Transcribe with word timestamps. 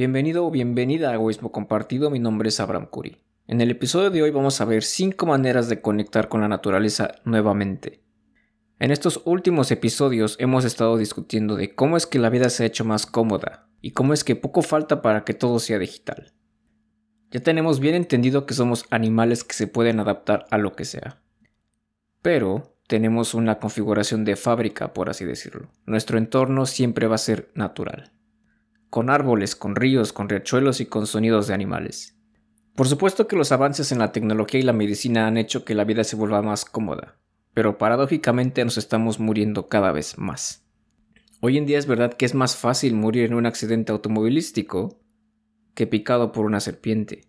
Bienvenido 0.00 0.46
o 0.46 0.50
bienvenida 0.50 1.10
a 1.10 1.14
Egoísmo 1.14 1.52
Compartido, 1.52 2.08
mi 2.08 2.18
nombre 2.18 2.48
es 2.48 2.58
Abraham 2.58 2.86
Curi. 2.86 3.18
En 3.46 3.60
el 3.60 3.70
episodio 3.70 4.08
de 4.08 4.22
hoy 4.22 4.30
vamos 4.30 4.58
a 4.62 4.64
ver 4.64 4.82
5 4.82 5.26
maneras 5.26 5.68
de 5.68 5.82
conectar 5.82 6.30
con 6.30 6.40
la 6.40 6.48
naturaleza 6.48 7.16
nuevamente. 7.26 8.00
En 8.78 8.92
estos 8.92 9.20
últimos 9.26 9.70
episodios 9.70 10.36
hemos 10.38 10.64
estado 10.64 10.96
discutiendo 10.96 11.54
de 11.54 11.74
cómo 11.74 11.98
es 11.98 12.06
que 12.06 12.18
la 12.18 12.30
vida 12.30 12.48
se 12.48 12.62
ha 12.62 12.66
hecho 12.66 12.86
más 12.86 13.04
cómoda 13.04 13.68
y 13.82 13.90
cómo 13.90 14.14
es 14.14 14.24
que 14.24 14.36
poco 14.36 14.62
falta 14.62 15.02
para 15.02 15.26
que 15.26 15.34
todo 15.34 15.58
sea 15.58 15.78
digital. 15.78 16.32
Ya 17.30 17.40
tenemos 17.40 17.78
bien 17.78 17.94
entendido 17.94 18.46
que 18.46 18.54
somos 18.54 18.86
animales 18.88 19.44
que 19.44 19.52
se 19.52 19.66
pueden 19.66 20.00
adaptar 20.00 20.46
a 20.50 20.56
lo 20.56 20.72
que 20.72 20.86
sea. 20.86 21.20
Pero 22.22 22.74
tenemos 22.86 23.34
una 23.34 23.58
configuración 23.58 24.24
de 24.24 24.36
fábrica, 24.36 24.94
por 24.94 25.10
así 25.10 25.26
decirlo. 25.26 25.68
Nuestro 25.84 26.16
entorno 26.16 26.64
siempre 26.64 27.06
va 27.06 27.16
a 27.16 27.18
ser 27.18 27.50
natural. 27.54 28.12
Con 28.90 29.08
árboles, 29.08 29.56
con 29.56 29.76
ríos, 29.76 30.12
con 30.12 30.28
riachuelos 30.28 30.80
y 30.80 30.86
con 30.86 31.06
sonidos 31.06 31.46
de 31.46 31.54
animales. 31.54 32.16
Por 32.74 32.88
supuesto 32.88 33.28
que 33.28 33.36
los 33.36 33.52
avances 33.52 33.92
en 33.92 34.00
la 34.00 34.10
tecnología 34.10 34.58
y 34.58 34.64
la 34.64 34.72
medicina 34.72 35.26
han 35.26 35.36
hecho 35.36 35.64
que 35.64 35.74
la 35.74 35.84
vida 35.84 36.02
se 36.02 36.16
vuelva 36.16 36.42
más 36.42 36.64
cómoda, 36.64 37.18
pero 37.54 37.78
paradójicamente 37.78 38.64
nos 38.64 38.78
estamos 38.78 39.20
muriendo 39.20 39.68
cada 39.68 39.92
vez 39.92 40.18
más. 40.18 40.66
Hoy 41.40 41.56
en 41.56 41.66
día 41.66 41.78
es 41.78 41.86
verdad 41.86 42.14
que 42.14 42.26
es 42.26 42.34
más 42.34 42.56
fácil 42.56 42.94
morir 42.94 43.26
en 43.26 43.34
un 43.34 43.46
accidente 43.46 43.92
automovilístico 43.92 45.00
que 45.74 45.86
picado 45.86 46.32
por 46.32 46.44
una 46.44 46.58
serpiente. 46.58 47.22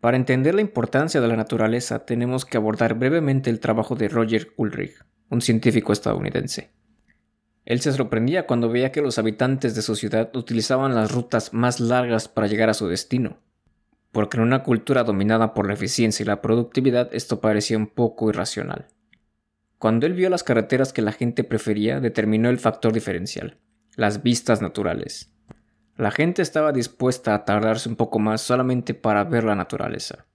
Para 0.00 0.16
entender 0.16 0.54
la 0.54 0.60
importancia 0.60 1.20
de 1.20 1.28
la 1.28 1.36
naturaleza 1.36 2.06
tenemos 2.06 2.44
que 2.44 2.58
abordar 2.58 2.94
brevemente 2.94 3.50
el 3.50 3.58
trabajo 3.58 3.96
de 3.96 4.08
Roger 4.08 4.52
Ulrich, 4.56 5.04
un 5.30 5.40
científico 5.40 5.92
estadounidense. 5.92 6.70
Él 7.64 7.80
se 7.80 7.92
sorprendía 7.92 8.46
cuando 8.46 8.68
veía 8.68 8.92
que 8.92 9.00
los 9.00 9.18
habitantes 9.18 9.74
de 9.74 9.82
su 9.82 9.96
ciudad 9.96 10.34
utilizaban 10.36 10.94
las 10.94 11.12
rutas 11.12 11.52
más 11.54 11.80
largas 11.80 12.28
para 12.28 12.46
llegar 12.46 12.68
a 12.68 12.74
su 12.74 12.88
destino, 12.88 13.38
porque 14.12 14.36
en 14.36 14.42
una 14.42 14.62
cultura 14.62 15.02
dominada 15.02 15.54
por 15.54 15.66
la 15.66 15.74
eficiencia 15.74 16.22
y 16.22 16.26
la 16.26 16.42
productividad 16.42 17.08
esto 17.14 17.40
parecía 17.40 17.78
un 17.78 17.86
poco 17.86 18.28
irracional. 18.28 18.86
Cuando 19.78 20.06
él 20.06 20.12
vio 20.12 20.30
las 20.30 20.44
carreteras 20.44 20.92
que 20.92 21.02
la 21.02 21.12
gente 21.12 21.44
prefería, 21.44 22.00
determinó 22.00 22.50
el 22.50 22.58
factor 22.58 22.92
diferencial, 22.92 23.58
las 23.96 24.22
vistas 24.22 24.62
naturales. 24.62 25.30
La 25.96 26.10
gente 26.10 26.42
estaba 26.42 26.72
dispuesta 26.72 27.34
a 27.34 27.44
tardarse 27.44 27.88
un 27.88 27.96
poco 27.96 28.18
más 28.18 28.40
solamente 28.40 28.94
para 28.94 29.24
ver 29.24 29.44
la 29.44 29.54
naturaleza. 29.54 30.26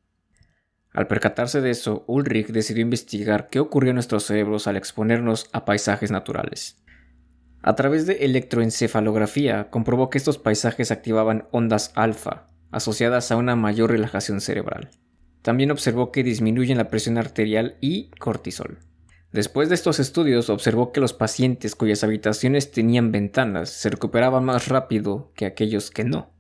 Al 0.94 1.08
percatarse 1.08 1.62
de 1.62 1.70
eso, 1.70 2.04
Ulrich 2.08 2.48
decidió 2.48 2.82
investigar 2.82 3.50
qué 3.50 3.60
ocurrió 3.60 3.92
en 3.92 3.96
nuestros 3.96 4.24
cerebros 4.24 4.68
al 4.68 4.78
exponernos 4.78 5.50
a 5.52 5.66
paisajes 5.66 6.12
naturales. 6.12 6.82
A 7.62 7.76
través 7.76 8.06
de 8.06 8.26
electroencefalografía 8.26 9.70
comprobó 9.70 10.10
que 10.10 10.18
estos 10.18 10.38
paisajes 10.38 10.92
activaban 10.92 11.48
ondas 11.52 11.92
alfa, 11.96 12.48
asociadas 12.72 13.32
a 13.32 13.36
una 13.36 13.56
mayor 13.56 13.92
relajación 13.92 14.40
cerebral. 14.40 14.90
También 15.42 15.72
observó 15.72 16.12
que 16.12 16.24
disminuyen 16.24 16.78
la 16.78 16.90
presión 16.90 17.18
arterial 17.18 17.78
y 17.82 18.12
cortisol. 18.12 18.80
Después 19.32 19.70
de 19.70 19.76
estos 19.76 20.00
estudios 20.00 20.50
observó 20.50 20.92
que 20.92 21.02
los 21.02 21.14
pacientes 21.14 21.76
cuyas 21.76 22.04
habitaciones 22.04 22.72
tenían 22.72 23.12
ventanas 23.12 23.70
se 23.70 23.90
recuperaban 23.90 24.44
más 24.44 24.68
rápido 24.70 25.32
que 25.36 25.46
aquellos 25.46 25.92
que 25.92 26.04
no. 26.04 26.32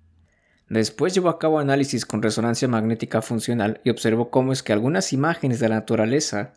Después 0.70 1.14
llevó 1.14 1.30
a 1.30 1.40
cabo 1.40 1.60
análisis 1.60 2.06
con 2.06 2.22
resonancia 2.22 2.68
magnética 2.68 3.22
funcional 3.22 3.82
y 3.84 3.90
observó 3.90 4.30
cómo 4.30 4.54
es 4.54 4.64
que 4.64 4.74
algunas 4.74 5.14
imágenes 5.14 5.60
de 5.60 5.70
la 5.70 5.76
naturaleza 5.76 6.54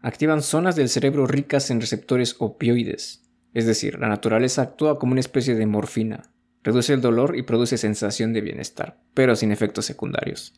activan 0.00 0.42
zonas 0.42 0.76
del 0.76 0.88
cerebro 0.88 1.26
ricas 1.26 1.70
en 1.70 1.80
receptores 1.80 2.36
opioides. 2.38 3.27
Es 3.54 3.66
decir, 3.66 3.98
la 3.98 4.08
naturaleza 4.08 4.62
actúa 4.62 4.98
como 4.98 5.12
una 5.12 5.20
especie 5.20 5.54
de 5.54 5.66
morfina, 5.66 6.30
reduce 6.62 6.92
el 6.92 7.00
dolor 7.00 7.36
y 7.36 7.42
produce 7.42 7.78
sensación 7.78 8.32
de 8.32 8.40
bienestar, 8.40 9.00
pero 9.14 9.36
sin 9.36 9.52
efectos 9.52 9.86
secundarios. 9.86 10.54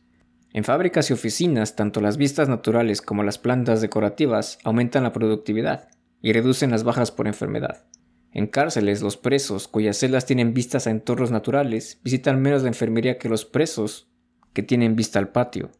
En 0.53 0.63
fábricas 0.65 1.09
y 1.09 1.13
oficinas, 1.13 1.75
tanto 1.75 2.01
las 2.01 2.17
vistas 2.17 2.49
naturales 2.49 3.01
como 3.01 3.23
las 3.23 3.37
plantas 3.37 3.79
decorativas 3.79 4.59
aumentan 4.63 5.03
la 5.03 5.13
productividad 5.13 5.87
y 6.21 6.33
reducen 6.33 6.71
las 6.71 6.83
bajas 6.83 7.11
por 7.11 7.27
enfermedad. 7.27 7.85
En 8.33 8.47
cárceles, 8.47 9.01
los 9.01 9.17
presos, 9.17 9.67
cuyas 9.67 9.97
celdas 9.97 10.25
tienen 10.25 10.53
vistas 10.53 10.87
a 10.87 10.91
entornos 10.91 11.31
naturales, 11.31 11.99
visitan 12.03 12.41
menos 12.41 12.63
la 12.63 12.69
enfermería 12.69 13.17
que 13.17 13.29
los 13.29 13.45
presos 13.45 14.09
que 14.53 14.63
tienen 14.63 14.95
vista 14.95 15.19
al 15.19 15.29
patio. 15.29 15.71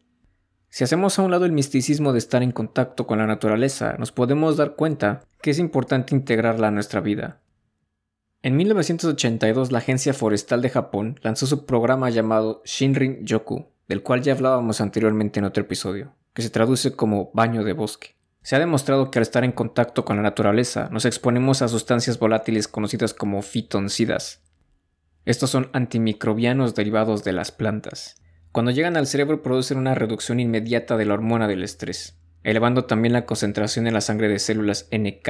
Si 0.74 0.84
hacemos 0.84 1.18
a 1.18 1.22
un 1.22 1.30
lado 1.30 1.44
el 1.44 1.52
misticismo 1.52 2.14
de 2.14 2.18
estar 2.18 2.42
en 2.42 2.50
contacto 2.50 3.06
con 3.06 3.18
la 3.18 3.26
naturaleza, 3.26 3.94
nos 3.98 4.10
podemos 4.10 4.56
dar 4.56 4.74
cuenta 4.74 5.20
que 5.42 5.50
es 5.50 5.58
importante 5.58 6.14
integrarla 6.14 6.68
a 6.68 6.70
nuestra 6.70 7.02
vida. 7.02 7.42
En 8.40 8.56
1982, 8.56 9.70
la 9.70 9.80
Agencia 9.80 10.14
Forestal 10.14 10.62
de 10.62 10.70
Japón 10.70 11.20
lanzó 11.20 11.46
su 11.46 11.66
programa 11.66 12.08
llamado 12.08 12.62
Shinrin 12.64 13.22
Yoku, 13.26 13.66
del 13.86 14.02
cual 14.02 14.22
ya 14.22 14.32
hablábamos 14.32 14.80
anteriormente 14.80 15.40
en 15.40 15.44
otro 15.44 15.62
episodio, 15.62 16.14
que 16.32 16.40
se 16.40 16.48
traduce 16.48 16.96
como 16.96 17.30
baño 17.34 17.64
de 17.64 17.74
bosque. 17.74 18.16
Se 18.40 18.56
ha 18.56 18.58
demostrado 18.58 19.10
que 19.10 19.18
al 19.18 19.24
estar 19.24 19.44
en 19.44 19.52
contacto 19.52 20.06
con 20.06 20.16
la 20.16 20.22
naturaleza 20.22 20.88
nos 20.90 21.04
exponemos 21.04 21.60
a 21.60 21.68
sustancias 21.68 22.18
volátiles 22.18 22.66
conocidas 22.66 23.12
como 23.12 23.42
fitoncidas. 23.42 24.40
Estos 25.26 25.50
son 25.50 25.68
antimicrobianos 25.74 26.74
derivados 26.74 27.24
de 27.24 27.34
las 27.34 27.52
plantas. 27.52 28.21
Cuando 28.52 28.70
llegan 28.70 28.98
al 28.98 29.06
cerebro 29.06 29.42
producen 29.42 29.78
una 29.78 29.94
reducción 29.94 30.38
inmediata 30.38 30.98
de 30.98 31.06
la 31.06 31.14
hormona 31.14 31.48
del 31.48 31.62
estrés, 31.62 32.18
elevando 32.44 32.84
también 32.84 33.14
la 33.14 33.24
concentración 33.24 33.86
en 33.86 33.94
la 33.94 34.02
sangre 34.02 34.28
de 34.28 34.38
células 34.38 34.90
NK, 34.92 35.28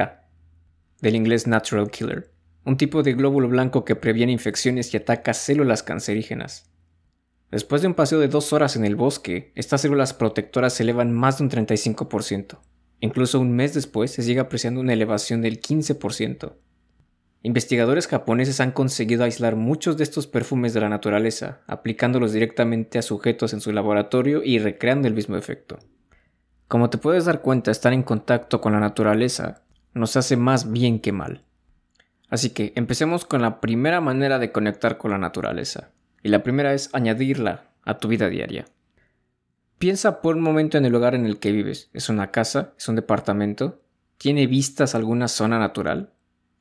del 0.99 1.15
inglés 1.15 1.47
Natural 1.47 1.89
Killer, 1.89 2.33
un 2.65 2.75
tipo 2.75 3.01
de 3.01 3.13
glóbulo 3.13 3.47
blanco 3.47 3.85
que 3.85 3.95
previene 3.95 4.33
infecciones 4.33 4.93
y 4.93 4.97
ataca 4.97 5.33
células 5.33 5.83
cancerígenas. 5.83 6.69
Después 7.49 7.81
de 7.81 7.87
un 7.87 7.93
paseo 7.93 8.19
de 8.19 8.27
dos 8.27 8.51
horas 8.51 8.75
en 8.75 8.83
el 8.83 8.97
bosque, 8.97 9.53
estas 9.55 9.79
células 9.81 10.13
protectoras 10.13 10.73
se 10.73 10.83
elevan 10.83 11.13
más 11.13 11.37
de 11.37 11.45
un 11.45 11.49
35%. 11.49 12.59
Incluso 12.99 13.39
un 13.39 13.55
mes 13.55 13.73
después 13.73 14.11
se 14.11 14.23
sigue 14.23 14.41
apreciando 14.41 14.81
una 14.81 14.91
elevación 14.91 15.41
del 15.41 15.61
15%. 15.61 16.55
Investigadores 17.45 18.07
japoneses 18.07 18.61
han 18.61 18.71
conseguido 18.71 19.25
aislar 19.25 19.57
muchos 19.57 19.97
de 19.97 20.03
estos 20.05 20.27
perfumes 20.27 20.73
de 20.73 20.79
la 20.79 20.87
naturaleza, 20.87 21.59
aplicándolos 21.67 22.31
directamente 22.31 22.97
a 22.97 23.01
sujetos 23.01 23.51
en 23.51 23.59
su 23.59 23.73
laboratorio 23.73 24.41
y 24.45 24.59
recreando 24.59 25.09
el 25.09 25.13
mismo 25.13 25.35
efecto. 25.35 25.77
Como 26.69 26.89
te 26.89 26.97
puedes 26.97 27.25
dar 27.25 27.41
cuenta, 27.41 27.69
estar 27.69 27.91
en 27.91 28.03
contacto 28.03 28.61
con 28.61 28.71
la 28.71 28.79
naturaleza 28.79 29.63
nos 29.93 30.15
hace 30.15 30.37
más 30.37 30.71
bien 30.71 31.01
que 31.01 31.11
mal. 31.11 31.43
Así 32.29 32.51
que 32.51 32.71
empecemos 32.77 33.25
con 33.25 33.41
la 33.41 33.59
primera 33.59 33.99
manera 33.99 34.39
de 34.39 34.53
conectar 34.53 34.97
con 34.97 35.11
la 35.11 35.17
naturaleza, 35.17 35.91
y 36.23 36.29
la 36.29 36.43
primera 36.43 36.73
es 36.73 36.89
añadirla 36.93 37.71
a 37.83 37.97
tu 37.97 38.07
vida 38.07 38.29
diaria. 38.29 38.65
Piensa 39.79 40.21
por 40.21 40.37
un 40.37 40.41
momento 40.41 40.77
en 40.77 40.85
el 40.85 40.93
lugar 40.93 41.13
en 41.13 41.25
el 41.25 41.39
que 41.39 41.51
vives. 41.51 41.89
¿Es 41.91 42.07
una 42.07 42.31
casa? 42.31 42.73
¿Es 42.77 42.87
un 42.87 42.95
departamento? 42.95 43.81
¿Tiene 44.17 44.47
vistas 44.47 44.95
alguna 44.95 45.27
zona 45.27 45.59
natural? 45.59 46.12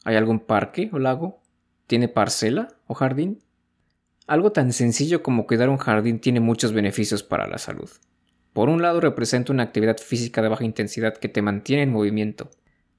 ¿Hay 0.05 0.17
algún 0.17 0.41
parque 0.41 0.91
o 0.93 0.99
lago? 0.99 1.41
¿Tiene 1.87 2.09
parcela 2.09 2.69
o 2.87 2.95
jardín? 2.95 3.41
Algo 4.27 4.53
tan 4.53 4.73
sencillo 4.73 5.23
como 5.23 5.47
cuidar 5.47 5.69
un 5.69 5.79
jardín 5.79 6.21
tiene 6.21 6.41
muchos 6.41 6.73
beneficios 6.73 7.23
para 7.23 7.47
la 7.47 7.59
salud. 7.59 7.91
Por 8.53 8.69
un 8.69 8.83
lado 8.83 9.01
representa 9.01 9.53
una 9.53 9.63
actividad 9.63 9.99
física 9.99 10.43
de 10.43 10.49
baja 10.49 10.65
intensidad 10.65 11.17
que 11.17 11.29
te 11.29 11.43
mantiene 11.43 11.83
en 11.83 11.93
movimiento. 11.93 12.51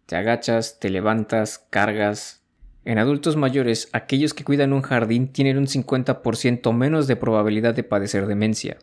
Te 0.06 0.16
agachas, 0.16 0.80
te 0.80 0.90
levantas, 0.90 1.66
cargas, 1.69 2.44
en 2.86 2.97
adultos 2.97 3.38
mayores, 3.38 3.88
aquellos 3.94 4.34
que 4.34 4.44
cuidan 4.44 4.74
un 4.74 4.81
jardín 4.81 5.30
tienen 5.31 5.58
un 5.58 5.68
50% 5.68 6.74
menos 6.74 7.08
de 7.08 7.16
probabilidad 7.16 7.74
de 7.74 7.84
padecer 7.84 8.28
demencia. 8.28 8.78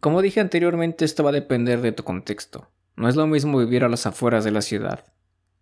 Como 0.00 0.22
dije 0.22 0.40
anteriormente, 0.40 1.04
esto 1.04 1.22
va 1.22 1.28
a 1.28 1.34
depender 1.34 1.82
de 1.82 1.92
tu 1.92 2.02
contexto. 2.02 2.70
No 2.96 3.08
es 3.08 3.16
lo 3.16 3.26
mismo 3.26 3.58
vivir 3.58 3.84
a 3.84 3.90
las 3.90 4.06
afueras 4.06 4.44
de 4.44 4.52
la 4.52 4.62
ciudad, 4.62 5.04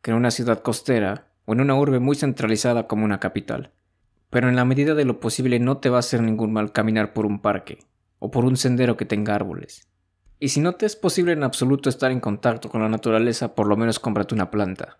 que 0.02 0.12
en 0.12 0.16
una 0.16 0.30
ciudad 0.30 0.62
costera 0.62 1.32
o 1.48 1.54
en 1.54 1.62
una 1.62 1.76
urbe 1.76 1.98
muy 1.98 2.14
centralizada 2.14 2.86
como 2.86 3.06
una 3.06 3.20
capital. 3.20 3.72
Pero 4.28 4.50
en 4.50 4.56
la 4.56 4.66
medida 4.66 4.94
de 4.94 5.06
lo 5.06 5.18
posible 5.18 5.58
no 5.58 5.78
te 5.78 5.88
va 5.88 5.96
a 5.96 6.00
hacer 6.00 6.20
ningún 6.20 6.52
mal 6.52 6.72
caminar 6.72 7.14
por 7.14 7.24
un 7.24 7.40
parque 7.40 7.78
o 8.18 8.30
por 8.30 8.44
un 8.44 8.58
sendero 8.58 8.98
que 8.98 9.06
tenga 9.06 9.34
árboles. 9.34 9.88
Y 10.38 10.50
si 10.50 10.60
no 10.60 10.74
te 10.74 10.84
es 10.84 10.94
posible 10.94 11.32
en 11.32 11.44
absoluto 11.44 11.88
estar 11.88 12.10
en 12.10 12.20
contacto 12.20 12.68
con 12.68 12.82
la 12.82 12.90
naturaleza, 12.90 13.54
por 13.54 13.66
lo 13.66 13.78
menos 13.78 13.98
cómprate 13.98 14.34
una 14.34 14.50
planta. 14.50 14.98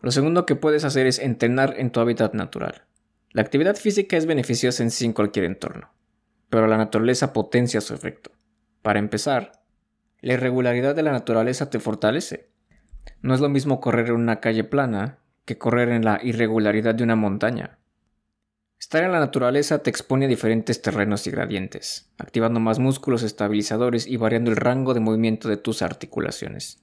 Lo 0.00 0.12
segundo 0.12 0.46
que 0.46 0.54
puedes 0.54 0.84
hacer 0.84 1.08
es 1.08 1.18
entrenar 1.18 1.74
en 1.76 1.90
tu 1.90 1.98
hábitat 1.98 2.34
natural. 2.34 2.84
La 3.32 3.42
actividad 3.42 3.74
física 3.74 4.16
es 4.16 4.26
beneficiosa 4.26 4.84
en 4.84 4.92
sí 4.92 5.04
en 5.06 5.12
cualquier 5.12 5.44
entorno, 5.44 5.90
pero 6.50 6.68
la 6.68 6.76
naturaleza 6.76 7.32
potencia 7.32 7.80
su 7.80 7.94
efecto. 7.94 8.30
Para 8.80 9.00
empezar, 9.00 9.50
la 10.20 10.34
irregularidad 10.34 10.94
de 10.94 11.02
la 11.02 11.10
naturaleza 11.10 11.68
te 11.68 11.80
fortalece. 11.80 12.48
No 13.22 13.34
es 13.34 13.40
lo 13.40 13.48
mismo 13.48 13.80
correr 13.80 14.06
en 14.06 14.14
una 14.14 14.38
calle 14.38 14.62
plana 14.62 15.18
que 15.44 15.58
correr 15.58 15.90
en 15.90 16.04
la 16.04 16.20
irregularidad 16.22 16.94
de 16.94 17.04
una 17.04 17.16
montaña. 17.16 17.78
Estar 18.78 19.02
en 19.02 19.12
la 19.12 19.20
naturaleza 19.20 19.82
te 19.82 19.90
expone 19.90 20.26
a 20.26 20.28
diferentes 20.28 20.82
terrenos 20.82 21.26
y 21.26 21.30
gradientes, 21.30 22.12
activando 22.18 22.60
más 22.60 22.78
músculos 22.78 23.22
estabilizadores 23.22 24.06
y 24.06 24.16
variando 24.16 24.50
el 24.50 24.56
rango 24.56 24.94
de 24.94 25.00
movimiento 25.00 25.48
de 25.48 25.56
tus 25.56 25.80
articulaciones. 25.82 26.82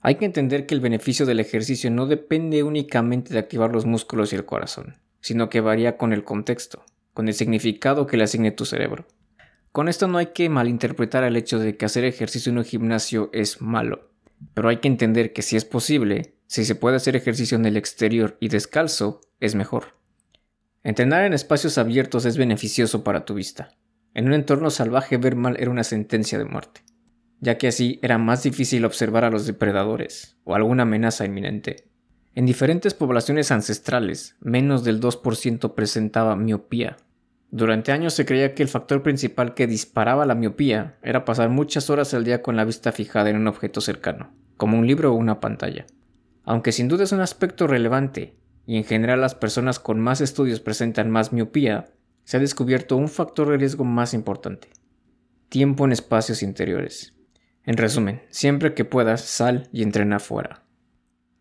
Hay 0.00 0.16
que 0.16 0.26
entender 0.26 0.66
que 0.66 0.74
el 0.74 0.82
beneficio 0.82 1.24
del 1.24 1.40
ejercicio 1.40 1.90
no 1.90 2.06
depende 2.06 2.62
únicamente 2.62 3.32
de 3.32 3.38
activar 3.38 3.72
los 3.72 3.86
músculos 3.86 4.32
y 4.32 4.36
el 4.36 4.44
corazón, 4.44 4.98
sino 5.20 5.48
que 5.48 5.62
varía 5.62 5.96
con 5.96 6.12
el 6.12 6.24
contexto. 6.24 6.84
con 7.14 7.28
el 7.28 7.34
significado 7.34 8.08
que 8.08 8.16
le 8.16 8.24
asigne 8.24 8.50
tu 8.50 8.64
cerebro. 8.64 9.06
Con 9.70 9.88
esto 9.88 10.08
no 10.08 10.18
hay 10.18 10.26
que 10.26 10.48
malinterpretar 10.48 11.24
el 11.24 11.36
hecho 11.36 11.60
de 11.60 11.76
que 11.76 11.84
hacer 11.84 12.04
ejercicio 12.04 12.50
en 12.50 12.58
un 12.58 12.64
gimnasio 12.64 13.30
es 13.32 13.62
malo, 13.62 14.10
pero 14.52 14.68
hay 14.68 14.78
que 14.78 14.88
entender 14.88 15.32
que 15.32 15.42
si 15.42 15.56
es 15.56 15.64
posible, 15.64 16.33
si 16.54 16.64
se 16.64 16.76
puede 16.76 16.94
hacer 16.94 17.16
ejercicio 17.16 17.58
en 17.58 17.66
el 17.66 17.76
exterior 17.76 18.36
y 18.38 18.46
descalzo, 18.46 19.22
es 19.40 19.56
mejor. 19.56 19.98
Entrenar 20.84 21.24
en 21.24 21.32
espacios 21.32 21.78
abiertos 21.78 22.26
es 22.26 22.36
beneficioso 22.36 23.02
para 23.02 23.24
tu 23.24 23.34
vista. 23.34 23.70
En 24.14 24.26
un 24.28 24.34
entorno 24.34 24.70
salvaje 24.70 25.16
ver 25.16 25.34
mal 25.34 25.56
era 25.58 25.72
una 25.72 25.82
sentencia 25.82 26.38
de 26.38 26.44
muerte, 26.44 26.84
ya 27.40 27.58
que 27.58 27.66
así 27.66 27.98
era 28.02 28.18
más 28.18 28.44
difícil 28.44 28.84
observar 28.84 29.24
a 29.24 29.30
los 29.30 29.46
depredadores 29.46 30.36
o 30.44 30.54
alguna 30.54 30.84
amenaza 30.84 31.24
inminente. 31.24 31.88
En 32.36 32.46
diferentes 32.46 32.94
poblaciones 32.94 33.50
ancestrales, 33.50 34.36
menos 34.38 34.84
del 34.84 35.00
2% 35.00 35.74
presentaba 35.74 36.36
miopía, 36.36 36.98
durante 37.50 37.90
años 37.90 38.14
se 38.14 38.26
creía 38.26 38.54
que 38.54 38.62
el 38.62 38.68
factor 38.68 39.02
principal 39.02 39.54
que 39.54 39.66
disparaba 39.66 40.24
la 40.24 40.36
miopía 40.36 40.98
era 41.02 41.24
pasar 41.24 41.48
muchas 41.48 41.90
horas 41.90 42.14
al 42.14 42.22
día 42.22 42.42
con 42.42 42.54
la 42.54 42.64
vista 42.64 42.92
fijada 42.92 43.30
en 43.30 43.38
un 43.38 43.48
objeto 43.48 43.80
cercano, 43.80 44.30
como 44.56 44.78
un 44.78 44.86
libro 44.86 45.12
o 45.12 45.16
una 45.16 45.40
pantalla. 45.40 45.86
Aunque 46.44 46.72
sin 46.72 46.88
duda 46.88 47.04
es 47.04 47.12
un 47.12 47.20
aspecto 47.20 47.66
relevante, 47.66 48.36
y 48.66 48.76
en 48.76 48.84
general 48.84 49.20
las 49.20 49.34
personas 49.34 49.78
con 49.78 50.00
más 50.00 50.20
estudios 50.20 50.60
presentan 50.60 51.10
más 51.10 51.32
miopía, 51.32 51.86
se 52.24 52.36
ha 52.36 52.40
descubierto 52.40 52.96
un 52.96 53.08
factor 53.08 53.50
de 53.50 53.58
riesgo 53.58 53.84
más 53.84 54.14
importante. 54.14 54.68
Tiempo 55.48 55.84
en 55.84 55.92
espacios 55.92 56.42
interiores. 56.42 57.14
En 57.64 57.76
resumen, 57.76 58.22
siempre 58.30 58.74
que 58.74 58.84
puedas, 58.84 59.22
sal 59.22 59.68
y 59.72 59.82
entrena 59.82 60.18
fuera. 60.18 60.64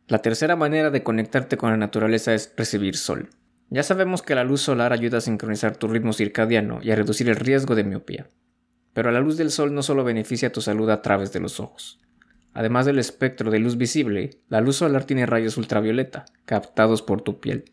La 0.08 0.20
tercera 0.20 0.56
manera 0.56 0.90
de 0.90 1.04
conectarte 1.04 1.58
con 1.58 1.72
la 1.72 1.78
naturaleza 1.78 2.34
es 2.34 2.54
recibir 2.58 2.98
sol. 2.98 3.30
Ya 3.70 3.84
sabemos 3.84 4.22
que 4.22 4.36
la 4.36 4.44
luz 4.44 4.62
solar 4.62 4.94
ayuda 4.94 5.18
a 5.18 5.22
sincronizar 5.22 5.78
tu 5.78 5.88
ritmo 5.88 6.14
circadiano 6.14 6.80
y 6.82 6.92
a 6.92 6.96
reducir 6.96 7.30
el 7.30 7.38
riesgo 7.38 7.76
de 7.76 7.84
miopía. 7.84 8.28
Pero 8.94 9.12
la 9.12 9.22
luz 9.22 9.38
del 9.38 9.50
sol 9.50 9.74
no 9.74 9.82
solo 9.82 10.04
beneficia 10.04 10.52
tu 10.52 10.62
salud 10.62 10.90
a 10.90 11.02
través 11.02 11.34
de 11.34 11.40
los 11.40 11.60
ojos. 11.60 12.00
Además 12.54 12.86
del 12.86 13.00
espectro 13.00 13.50
de 13.50 13.60
luz 13.60 13.78
visible, 13.78 14.42
la 14.48 14.62
luz 14.62 14.78
solar 14.78 15.06
tiene 15.06 15.26
rayos 15.26 15.58
ultravioleta, 15.58 16.26
captados 16.46 17.02
por 17.02 17.22
tu 17.22 17.40
piel. 17.40 17.66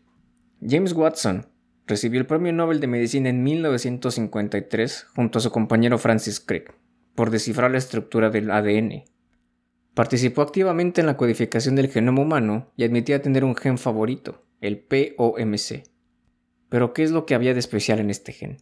James 0.61 0.93
Watson 0.93 1.47
recibió 1.87 2.19
el 2.19 2.25
Premio 2.25 2.53
Nobel 2.53 2.79
de 2.79 2.87
Medicina 2.87 3.29
en 3.29 3.43
1953 3.43 5.07
junto 5.15 5.37
a 5.39 5.41
su 5.41 5.51
compañero 5.51 5.97
Francis 5.97 6.39
Crick 6.39 6.73
por 7.15 7.29
descifrar 7.29 7.71
la 7.71 7.77
estructura 7.77 8.29
del 8.29 8.49
ADN. 8.49 9.03
Participó 9.93 10.41
activamente 10.41 11.01
en 11.01 11.07
la 11.07 11.17
codificación 11.17 11.75
del 11.75 11.89
genoma 11.89 12.21
humano 12.21 12.71
y 12.77 12.83
admitía 12.83 13.21
tener 13.21 13.43
un 13.43 13.55
gen 13.55 13.77
favorito, 13.77 14.45
el 14.61 14.79
POMC. 14.79 15.83
Pero 16.69 16.93
¿qué 16.93 17.03
es 17.03 17.11
lo 17.11 17.25
que 17.25 17.35
había 17.35 17.53
de 17.53 17.59
especial 17.59 17.99
en 17.99 18.09
este 18.09 18.31
gen? 18.31 18.57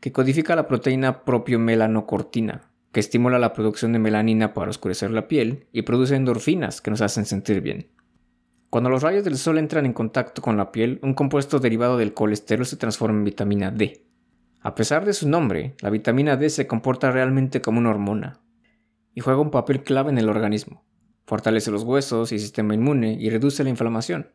Que 0.00 0.12
codifica 0.12 0.54
la 0.54 0.68
proteína 0.68 1.24
propio 1.24 1.58
melanocortina, 1.58 2.71
que 2.92 3.00
estimula 3.00 3.38
la 3.38 3.52
producción 3.52 3.92
de 3.92 3.98
melanina 3.98 4.54
para 4.54 4.70
oscurecer 4.70 5.10
la 5.10 5.28
piel 5.28 5.66
y 5.72 5.82
produce 5.82 6.14
endorfinas 6.14 6.80
que 6.80 6.90
nos 6.90 7.00
hacen 7.00 7.24
sentir 7.24 7.60
bien. 7.60 7.88
Cuando 8.70 8.90
los 8.90 9.02
rayos 9.02 9.24
del 9.24 9.36
sol 9.36 9.58
entran 9.58 9.86
en 9.86 9.92
contacto 9.92 10.42
con 10.42 10.56
la 10.56 10.72
piel, 10.72 10.98
un 11.02 11.14
compuesto 11.14 11.58
derivado 11.58 11.96
del 11.96 12.14
colesterol 12.14 12.64
se 12.64 12.76
transforma 12.76 13.18
en 13.18 13.24
vitamina 13.24 13.70
D. 13.70 14.04
A 14.60 14.74
pesar 14.74 15.04
de 15.04 15.12
su 15.12 15.28
nombre, 15.28 15.74
la 15.80 15.90
vitamina 15.90 16.36
D 16.36 16.48
se 16.50 16.66
comporta 16.66 17.10
realmente 17.10 17.60
como 17.60 17.80
una 17.80 17.90
hormona 17.90 18.40
y 19.14 19.20
juega 19.20 19.40
un 19.40 19.50
papel 19.50 19.82
clave 19.82 20.10
en 20.10 20.18
el 20.18 20.28
organismo. 20.28 20.84
Fortalece 21.26 21.70
los 21.70 21.82
huesos 21.82 22.32
y 22.32 22.38
sistema 22.38 22.74
inmune 22.74 23.16
y 23.18 23.30
reduce 23.30 23.64
la 23.64 23.70
inflamación 23.70 24.28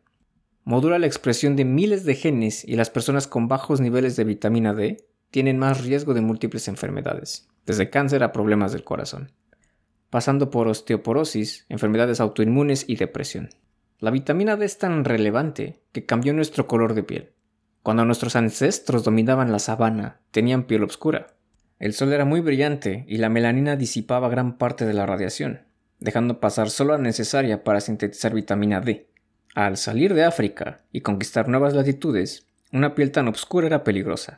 modula 0.68 1.00
la 1.00 1.08
expresión 1.08 1.56
de 1.56 1.64
miles 1.64 2.04
de 2.04 2.14
genes 2.14 2.66
y 2.66 2.76
las 2.76 2.90
personas 2.90 3.26
con 3.26 3.48
bajos 3.48 3.80
niveles 3.80 4.18
de 4.18 4.26
vitamina 4.26 4.74
D 4.74 4.98
tienen 5.32 5.58
más 5.58 5.82
riesgo 5.82 6.14
de 6.14 6.20
múltiples 6.20 6.68
enfermedades, 6.68 7.48
desde 7.68 7.92
cáncer 7.92 8.24
a 8.24 8.32
problemas 8.32 8.72
del 8.72 8.84
corazón, 8.84 9.32
pasando 10.10 10.50
por 10.50 10.68
osteoporosis, 10.68 11.68
enfermedades 11.70 12.20
autoinmunes 12.20 12.86
y 12.88 12.96
depresión. 12.96 13.50
La 14.00 14.10
vitamina 14.10 14.56
D 14.56 14.66
es 14.66 14.80
tan 14.80 15.06
relevante 15.06 15.84
que 15.92 16.06
cambió 16.06 16.34
nuestro 16.34 16.66
color 16.66 16.96
de 16.96 17.04
piel. 17.04 17.34
Cuando 17.84 18.06
nuestros 18.06 18.36
ancestros 18.36 19.04
dominaban 19.04 19.52
la 19.52 19.60
sabana, 19.60 20.22
tenían 20.32 20.64
piel 20.64 20.84
oscura. 20.84 21.36
El 21.78 21.94
sol 21.94 22.12
era 22.12 22.26
muy 22.26 22.40
brillante 22.40 23.06
y 23.08 23.18
la 23.18 23.30
melanina 23.30 23.76
disipaba 23.76 24.30
gran 24.30 24.58
parte 24.58 24.86
de 24.86 24.94
la 24.94 25.06
radiación, 25.06 25.68
dejando 26.00 26.40
pasar 26.40 26.72
solo 26.72 26.94
la 26.94 27.04
necesaria 27.04 27.64
para 27.64 27.82
sintetizar 27.82 28.34
vitamina 28.34 28.82
D, 28.82 29.10
al 29.58 29.76
salir 29.78 30.14
de 30.14 30.24
África 30.24 30.82
y 30.92 31.02
conquistar 31.02 31.50
nuevas 31.50 31.74
latitudes, 31.74 32.46
una 32.72 32.94
piel 32.94 33.12
tan 33.12 33.28
oscura 33.28 33.66
era 33.66 33.84
peligrosa. 33.84 34.38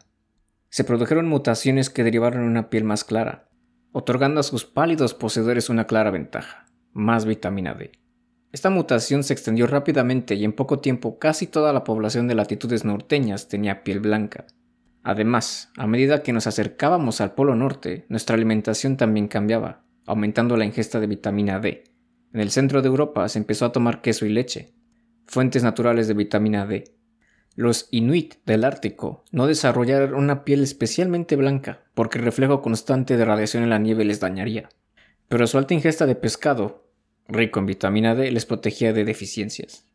Se 0.69 0.83
produjeron 0.83 1.27
mutaciones 1.27 1.89
que 1.89 2.03
derivaron 2.03 2.43
en 2.43 2.49
una 2.49 2.69
piel 2.69 2.83
más 2.83 3.03
clara, 3.03 3.49
otorgando 3.91 4.39
a 4.39 4.43
sus 4.43 4.65
pálidos 4.65 5.13
poseedores 5.13 5.69
una 5.69 5.87
clara 5.87 6.11
ventaja, 6.11 6.65
más 6.93 7.25
vitamina 7.25 7.73
D. 7.73 7.91
Esta 8.51 8.69
mutación 8.69 9.23
se 9.23 9.33
extendió 9.33 9.67
rápidamente 9.67 10.35
y 10.35 10.43
en 10.43 10.53
poco 10.53 10.79
tiempo 10.79 11.19
casi 11.19 11.47
toda 11.47 11.73
la 11.73 11.83
población 11.83 12.27
de 12.27 12.35
latitudes 12.35 12.85
norteñas 12.85 13.47
tenía 13.47 13.83
piel 13.83 13.99
blanca. 13.99 14.47
Además, 15.03 15.71
a 15.77 15.87
medida 15.87 16.23
que 16.23 16.33
nos 16.33 16.47
acercábamos 16.47 17.21
al 17.21 17.33
Polo 17.33 17.55
Norte, 17.55 18.05
nuestra 18.09 18.35
alimentación 18.35 18.97
también 18.97 19.27
cambiaba, 19.27 19.83
aumentando 20.05 20.57
la 20.57 20.65
ingesta 20.65 20.99
de 20.99 21.07
vitamina 21.07 21.59
D. 21.59 21.83
En 22.33 22.41
el 22.41 22.51
centro 22.51 22.81
de 22.81 22.87
Europa 22.87 23.27
se 23.29 23.39
empezó 23.39 23.65
a 23.65 23.71
tomar 23.71 24.01
queso 24.01 24.25
y 24.25 24.29
leche, 24.29 24.73
fuentes 25.25 25.63
naturales 25.63 26.07
de 26.07 26.13
vitamina 26.15 26.65
D. 26.65 26.98
Los 27.55 27.87
inuit 27.91 28.35
del 28.45 28.63
Ártico 28.63 29.25
no 29.31 29.47
desarrollaron 29.47 30.13
una 30.13 30.43
piel 30.45 30.63
especialmente 30.63 31.35
blanca 31.35 31.83
porque 31.93 32.17
el 32.17 32.25
reflejo 32.25 32.61
constante 32.61 33.17
de 33.17 33.25
radiación 33.25 33.63
en 33.63 33.69
la 33.69 33.79
nieve 33.79 34.05
les 34.05 34.19
dañaría, 34.19 34.69
pero 35.27 35.45
su 35.47 35.57
alta 35.57 35.73
ingesta 35.73 36.05
de 36.05 36.15
pescado, 36.15 36.87
rico 37.27 37.59
en 37.59 37.65
vitamina 37.65 38.15
D, 38.15 38.31
les 38.31 38.45
protegía 38.45 38.93
de 38.93 39.05
deficiencias. 39.05 39.85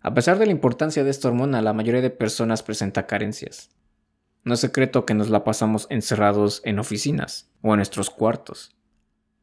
A 0.00 0.14
pesar 0.14 0.38
de 0.38 0.46
la 0.46 0.52
importancia 0.52 1.04
de 1.04 1.10
esta 1.10 1.28
hormona, 1.28 1.62
la 1.62 1.72
mayoría 1.72 2.00
de 2.00 2.10
personas 2.10 2.62
presenta 2.62 3.06
carencias. 3.06 3.70
No 4.44 4.54
es 4.54 4.60
secreto 4.60 5.06
que 5.06 5.14
nos 5.14 5.30
la 5.30 5.44
pasamos 5.44 5.86
encerrados 5.90 6.62
en 6.64 6.80
oficinas 6.80 7.50
o 7.62 7.72
en 7.72 7.76
nuestros 7.76 8.10
cuartos. 8.10 8.74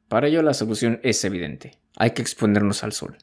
Para 0.10 0.28
ello 0.28 0.42
la 0.42 0.54
solución 0.54 1.00
es 1.04 1.24
evidente. 1.24 1.80
Hay 1.96 2.12
que 2.12 2.22
exponernos 2.22 2.84
al 2.84 2.92
sol. 2.92 3.18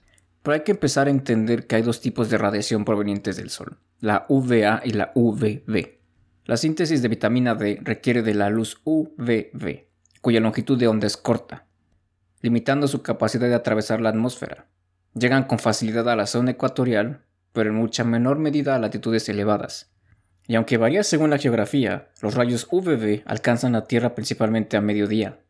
Pero 0.46 0.54
hay 0.54 0.60
que 0.60 0.70
empezar 0.70 1.08
a 1.08 1.10
entender 1.10 1.66
que 1.66 1.74
hay 1.74 1.82
dos 1.82 2.00
tipos 2.00 2.30
de 2.30 2.38
radiación 2.38 2.84
provenientes 2.84 3.36
del 3.36 3.50
Sol, 3.50 3.78
la 3.98 4.26
UVA 4.28 4.80
y 4.84 4.90
la 4.90 5.10
UVB. 5.16 5.98
La 6.44 6.56
síntesis 6.56 7.02
de 7.02 7.08
vitamina 7.08 7.56
D 7.56 7.80
requiere 7.82 8.22
de 8.22 8.32
la 8.32 8.48
luz 8.48 8.80
UVB, 8.84 9.88
cuya 10.20 10.38
longitud 10.38 10.78
de 10.78 10.86
onda 10.86 11.08
es 11.08 11.16
corta, 11.16 11.66
limitando 12.42 12.86
su 12.86 13.02
capacidad 13.02 13.48
de 13.48 13.56
atravesar 13.56 14.00
la 14.00 14.10
atmósfera. 14.10 14.68
Llegan 15.14 15.48
con 15.48 15.58
facilidad 15.58 16.08
a 16.08 16.14
la 16.14 16.28
zona 16.28 16.52
ecuatorial, 16.52 17.24
pero 17.52 17.70
en 17.70 17.74
mucha 17.74 18.04
menor 18.04 18.38
medida 18.38 18.76
a 18.76 18.78
latitudes 18.78 19.28
elevadas. 19.28 19.90
Y 20.46 20.54
aunque 20.54 20.76
varía 20.76 21.02
según 21.02 21.30
la 21.30 21.38
geografía, 21.38 22.10
los 22.22 22.36
rayos 22.36 22.68
UVB 22.70 23.24
alcanzan 23.26 23.72
la 23.72 23.88
Tierra 23.88 24.14
principalmente 24.14 24.76
a 24.76 24.80
mediodía. 24.80 25.40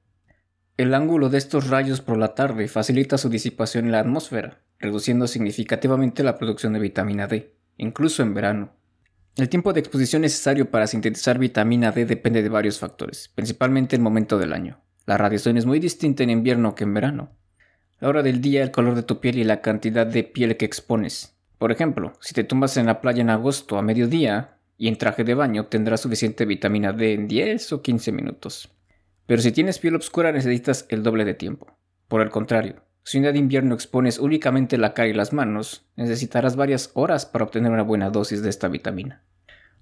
El 0.79 0.95
ángulo 0.95 1.29
de 1.29 1.37
estos 1.37 1.69
rayos 1.69 2.01
por 2.01 2.17
la 2.17 2.35
tarde 2.35 2.67
facilita 2.67 3.19
su 3.19 3.29
disipación 3.29 3.85
en 3.85 3.93
la 3.93 4.01
atmósfera, 4.01 4.63
reduciendo 4.79 5.27
significativamente 5.27 6.23
la 6.23 6.37
producción 6.37 6.73
de 6.73 6.81
vitamina 6.81 7.27
D, 7.27 7.55
incluso 7.77 8.23
en 8.23 8.35
verano. 8.35 8.73
El 9.37 9.49
tiempo 9.49 9.73
de 9.73 9.81
exposición 9.81 10.23
necesario 10.23 10.71
para 10.71 10.87
sintetizar 10.87 11.39
vitamina 11.39 11.93
D 11.93 12.07
depende 12.07 12.43
de 12.43 12.49
varios 12.49 12.79
factores, 12.79 13.31
principalmente 13.35 13.97
el 13.97 14.03
momento 14.03 14.39
del 14.39 14.53
año. 14.53 14.83
La 15.05 15.19
radiación 15.19 15.57
es 15.57 15.67
muy 15.67 15.79
distinta 15.79 16.23
en 16.23 16.31
invierno 16.31 16.75
que 16.75 16.85
en 16.85 16.95
verano. 16.95 17.37
La 18.01 18.09
hora 18.09 18.23
del 18.23 18.41
día, 18.41 18.63
el 18.63 18.71
color 18.71 18.95
de 18.95 19.03
tu 19.03 19.21
piel 19.21 19.39
y 19.39 19.45
la 19.45 19.61
cantidad 19.61 20.07
de 20.07 20.25
piel 20.25 20.57
que 20.57 20.65
expones. 20.65 21.37
Por 21.59 21.73
ejemplo, 21.73 22.13
si 22.21 22.35
te 22.35 22.45
tumbas 22.45 22.77
en 22.77 22.87
la 22.87 23.01
playa 23.01 23.23
en 23.23 23.31
agosto 23.31 23.79
a 23.79 23.83
mediodía 23.83 24.59
y 24.77 24.89
en 24.89 24.97
traje 24.97 25.25
de 25.25 25.35
baño 25.35 25.63
obtendrás 25.63 26.01
suficiente 26.01 26.45
vitamina 26.45 26.93
D 26.93 27.15
en 27.15 27.29
10 27.29 27.73
o 27.73 27.83
15 27.83 28.13
minutos. 28.13 28.71
Pero 29.27 29.41
si 29.41 29.53
tienes 29.53 29.79
piel 29.79 29.97
oscura 29.97 30.33
necesitas 30.33 30.87
el 30.89 31.03
doble 31.03 31.25
de 31.25 31.35
tiempo. 31.35 31.79
Por 32.09 32.21
el 32.21 32.31
contrario, 32.31 32.85
si 33.07 33.19
un 33.19 33.23
día 33.23 33.31
de 33.31 33.39
invierno 33.39 33.73
expones 33.73 34.19
únicamente 34.19 34.79
la 34.79 34.93
cara 34.93 35.09
y 35.09 35.13
las 35.13 35.33
manos, 35.33 35.87
necesitarás 35.95 36.57
varias 36.57 36.91
horas 36.95 37.25
para 37.25 37.45
obtener 37.45 37.71
una 37.71 37.85
buena 37.85 38.11
dosis 38.11 38.43
de 38.43 38.51
esta 38.51 38.67
vitamina. 38.67 39.23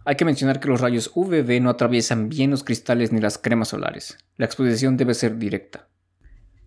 Hay 0.04 0.16
que 0.16 0.26
mencionar 0.26 0.60
que 0.60 0.68
los 0.68 0.82
rayos 0.82 1.10
UVB 1.14 1.62
no 1.62 1.70
atraviesan 1.70 2.28
bien 2.28 2.50
los 2.50 2.64
cristales 2.64 3.12
ni 3.12 3.22
las 3.22 3.38
cremas 3.38 3.68
solares. 3.68 4.18
La 4.36 4.44
exposición 4.44 4.98
debe 4.98 5.14
ser 5.14 5.38
directa. 5.38 5.88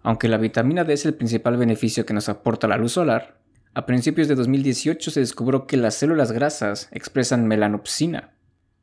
Aunque 0.01 0.27
la 0.27 0.39
vitamina 0.39 0.83
D 0.83 0.93
es 0.93 1.05
el 1.05 1.13
principal 1.13 1.57
beneficio 1.57 2.07
que 2.07 2.15
nos 2.15 2.27
aporta 2.27 2.67
la 2.67 2.77
luz 2.77 2.93
solar, 2.93 3.37
a 3.75 3.85
principios 3.85 4.27
de 4.27 4.33
2018 4.33 5.11
se 5.11 5.19
descubrió 5.19 5.67
que 5.67 5.77
las 5.77 5.93
células 5.93 6.31
grasas 6.31 6.89
expresan 6.91 7.47
melanopsina, 7.47 8.33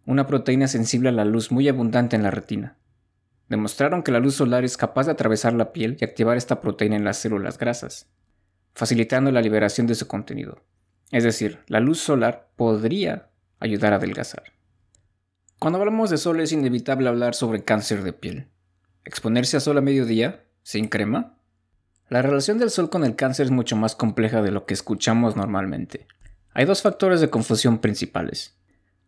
una 0.06 0.28
proteína 0.28 0.68
sensible 0.68 1.08
a 1.08 1.12
la 1.12 1.24
luz 1.24 1.50
muy 1.50 1.68
abundante 1.68 2.14
en 2.14 2.22
la 2.22 2.30
retina 2.30 2.76
demostraron 3.48 4.02
que 4.02 4.12
la 4.12 4.20
luz 4.20 4.34
solar 4.34 4.64
es 4.64 4.76
capaz 4.76 5.06
de 5.06 5.12
atravesar 5.12 5.52
la 5.52 5.72
piel 5.72 5.96
y 6.00 6.04
activar 6.04 6.36
esta 6.36 6.60
proteína 6.60 6.96
en 6.96 7.04
las 7.04 7.18
células 7.18 7.58
grasas, 7.58 8.10
facilitando 8.74 9.30
la 9.30 9.42
liberación 9.42 9.86
de 9.86 9.94
su 9.94 10.06
contenido. 10.06 10.64
Es 11.10 11.24
decir, 11.24 11.60
la 11.68 11.80
luz 11.80 12.00
solar 12.00 12.50
podría 12.56 13.30
ayudar 13.60 13.92
a 13.92 13.96
adelgazar. 13.96 14.44
Cuando 15.58 15.78
hablamos 15.78 16.10
de 16.10 16.18
sol 16.18 16.40
es 16.40 16.52
inevitable 16.52 17.08
hablar 17.08 17.34
sobre 17.34 17.64
cáncer 17.64 18.02
de 18.02 18.12
piel. 18.12 18.48
¿Exponerse 19.04 19.56
a 19.56 19.60
sol 19.60 19.78
a 19.78 19.80
mediodía? 19.80 20.44
¿Sin 20.62 20.88
crema? 20.88 21.38
La 22.08 22.22
relación 22.22 22.58
del 22.58 22.70
sol 22.70 22.90
con 22.90 23.04
el 23.04 23.16
cáncer 23.16 23.46
es 23.46 23.50
mucho 23.50 23.76
más 23.76 23.94
compleja 23.94 24.42
de 24.42 24.50
lo 24.50 24.66
que 24.66 24.74
escuchamos 24.74 25.36
normalmente. 25.36 26.06
Hay 26.52 26.66
dos 26.66 26.82
factores 26.82 27.20
de 27.20 27.30
confusión 27.30 27.78
principales. 27.78 28.56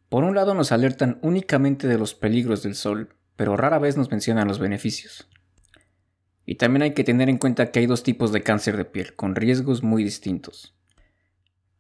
Por 0.09 0.25
un 0.25 0.35
lado 0.35 0.55
nos 0.55 0.73
alertan 0.73 1.19
únicamente 1.23 1.89
de 1.89 1.99
los 1.99 2.15
peligros 2.15 2.63
del 2.63 2.75
sol, 2.75 3.15
pero 3.37 3.57
rara 3.57 3.79
vez 3.79 3.97
nos 3.97 4.11
mencionan 4.11 4.49
los 4.49 4.59
beneficios. 4.59 5.29
Y 6.45 6.57
también 6.57 6.83
hay 6.83 6.93
que 6.93 7.05
tener 7.05 7.29
en 7.29 7.39
cuenta 7.39 7.71
que 7.71 7.81
hay 7.81 7.87
dos 7.87 8.03
tipos 8.03 8.33
de 8.33 8.43
cáncer 8.43 8.77
de 8.77 8.85
piel, 8.85 9.15
con 9.15 9.35
riesgos 9.35 9.83
muy 9.83 10.05
distintos. 10.05 10.77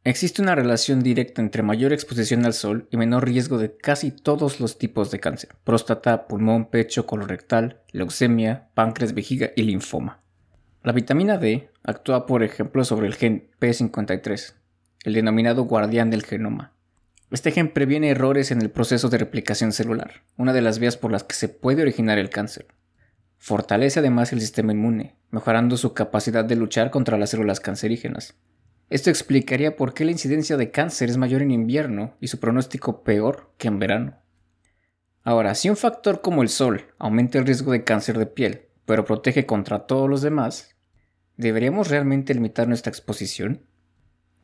Existe 0.06 0.40
una 0.40 0.54
relación 0.54 1.02
directa 1.02 1.42
entre 1.42 1.64
mayor 1.64 1.92
exposición 1.92 2.46
al 2.46 2.52
sol 2.52 2.86
y 2.92 2.96
menor 2.96 3.24
riesgo 3.24 3.58
de 3.58 3.76
casi 3.76 4.12
todos 4.12 4.60
los 4.60 4.78
tipos 4.78 5.10
de 5.10 5.18
cáncer, 5.18 5.56
próstata, 5.64 6.28
pulmón, 6.28 6.70
pecho, 6.70 7.06
colorectal, 7.06 7.82
leucemia, 7.90 8.68
páncreas, 8.74 9.14
vejiga 9.14 9.50
y 9.56 9.62
linfoma. 9.62 10.22
La 10.84 10.92
vitamina 10.92 11.38
D 11.38 11.70
actúa, 11.82 12.26
por 12.26 12.44
ejemplo, 12.44 12.84
sobre 12.84 13.08
el 13.08 13.16
gen 13.16 13.50
P53, 13.60 14.54
el 15.02 15.14
denominado 15.14 15.64
guardián 15.64 16.10
del 16.10 16.22
genoma. 16.22 16.75
Este 17.30 17.50
gen 17.50 17.72
previene 17.72 18.10
errores 18.10 18.50
en 18.50 18.62
el 18.62 18.70
proceso 18.70 19.08
de 19.08 19.18
replicación 19.18 19.72
celular, 19.72 20.22
una 20.36 20.52
de 20.52 20.62
las 20.62 20.78
vías 20.78 20.96
por 20.96 21.10
las 21.10 21.24
que 21.24 21.34
se 21.34 21.48
puede 21.48 21.82
originar 21.82 22.18
el 22.18 22.30
cáncer. 22.30 22.66
Fortalece 23.38 24.00
además 24.00 24.32
el 24.32 24.40
sistema 24.40 24.72
inmune, 24.72 25.16
mejorando 25.30 25.76
su 25.76 25.92
capacidad 25.94 26.44
de 26.44 26.56
luchar 26.56 26.90
contra 26.90 27.18
las 27.18 27.30
células 27.30 27.60
cancerígenas, 27.60 28.36
esto 28.88 29.10
explicaría 29.10 29.74
por 29.74 29.94
qué 29.94 30.04
la 30.04 30.12
incidencia 30.12 30.56
de 30.56 30.70
cáncer 30.70 31.10
es 31.10 31.16
mayor 31.16 31.42
en 31.42 31.50
invierno 31.50 32.14
y 32.20 32.28
su 32.28 32.38
pronóstico 32.38 33.02
peor 33.02 33.52
que 33.58 33.66
en 33.66 33.80
verano. 33.80 34.18
Ahora, 35.24 35.56
si 35.56 35.68
un 35.68 35.76
factor 35.76 36.20
como 36.20 36.42
el 36.42 36.48
sol 36.48 36.84
aumenta 36.98 37.38
el 37.38 37.46
riesgo 37.46 37.72
de 37.72 37.82
cáncer 37.82 38.16
de 38.16 38.26
piel, 38.26 38.68
pero 38.84 39.04
protege 39.04 39.44
contra 39.44 39.86
todos 39.86 40.08
los 40.08 40.22
demás, 40.22 40.76
¿deberíamos 41.36 41.88
realmente 41.88 42.32
limitar 42.32 42.68
nuestra 42.68 42.90
exposición? 42.90 43.66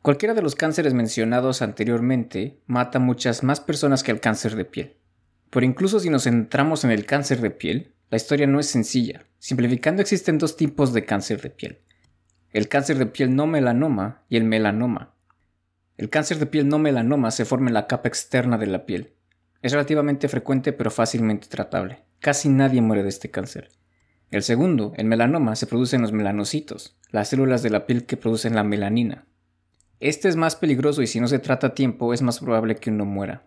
Cualquiera 0.03 0.35
de 0.35 0.43
los 0.43 0.53
cánceres 0.53 0.93
mencionados 0.93 1.63
anteriormente 1.63 2.59
mata 2.67 2.99
muchas 2.99 3.41
más 3.41 3.59
personas 3.59 4.03
que 4.03 4.11
el 4.11 4.19
cáncer 4.19 4.55
de 4.55 4.65
piel. 4.65 4.97
Pero 5.49 5.65
incluso 5.65 5.99
si 5.99 6.11
nos 6.11 6.25
centramos 6.25 6.83
en 6.83 6.91
el 6.91 7.07
cáncer 7.07 7.41
de 7.41 7.49
piel, 7.49 7.95
la 8.11 8.17
historia 8.17 8.45
no 8.45 8.59
es 8.59 8.67
sencilla. 8.67 9.25
Simplificando 9.39 10.03
existen 10.03 10.37
dos 10.37 10.55
tipos 10.55 10.93
de 10.93 11.05
cáncer 11.05 11.41
de 11.41 11.49
piel 11.49 11.79
el 12.53 12.67
cáncer 12.67 12.99
de 12.99 13.07
piel 13.07 13.35
no 13.35 13.47
melanoma 13.47 14.21
y 14.29 14.37
el 14.37 14.43
melanoma. 14.43 15.15
El 15.97 16.09
cáncer 16.09 16.37
de 16.37 16.45
piel 16.45 16.67
no 16.69 16.77
melanoma 16.77 17.31
se 17.31 17.45
forma 17.45 17.69
en 17.69 17.73
la 17.73 17.87
capa 17.87 18.07
externa 18.07 18.59
de 18.59 18.67
la 18.67 18.85
piel. 18.85 19.13
Es 19.63 19.71
relativamente 19.71 20.27
frecuente 20.27 20.71
pero 20.71 20.91
fácilmente 20.91 21.47
tratable. 21.47 22.03
Casi 22.19 22.49
nadie 22.49 22.81
muere 22.81 23.01
de 23.01 23.09
este 23.09 23.31
cáncer. 23.31 23.69
El 24.29 24.43
segundo, 24.43 24.93
el 24.97 25.05
melanoma, 25.05 25.55
se 25.55 25.65
produce 25.65 25.95
en 25.95 26.03
los 26.03 26.11
melanocitos, 26.11 26.95
las 27.09 27.29
células 27.29 27.63
de 27.63 27.71
la 27.71 27.87
piel 27.87 28.05
que 28.05 28.17
producen 28.17 28.55
la 28.55 28.63
melanina. 28.63 29.25
Este 30.03 30.27
es 30.27 30.35
más 30.35 30.57
peligroso 30.57 31.01
y 31.01 31.07
si 31.07 31.21
no 31.21 31.29
se 31.29 31.39
trata 31.39 31.67
a 31.67 31.73
tiempo 31.73 32.13
es 32.13 32.21
más 32.21 32.39
probable 32.39 32.75
que 32.75 32.89
uno 32.89 33.05
muera. 33.05 33.45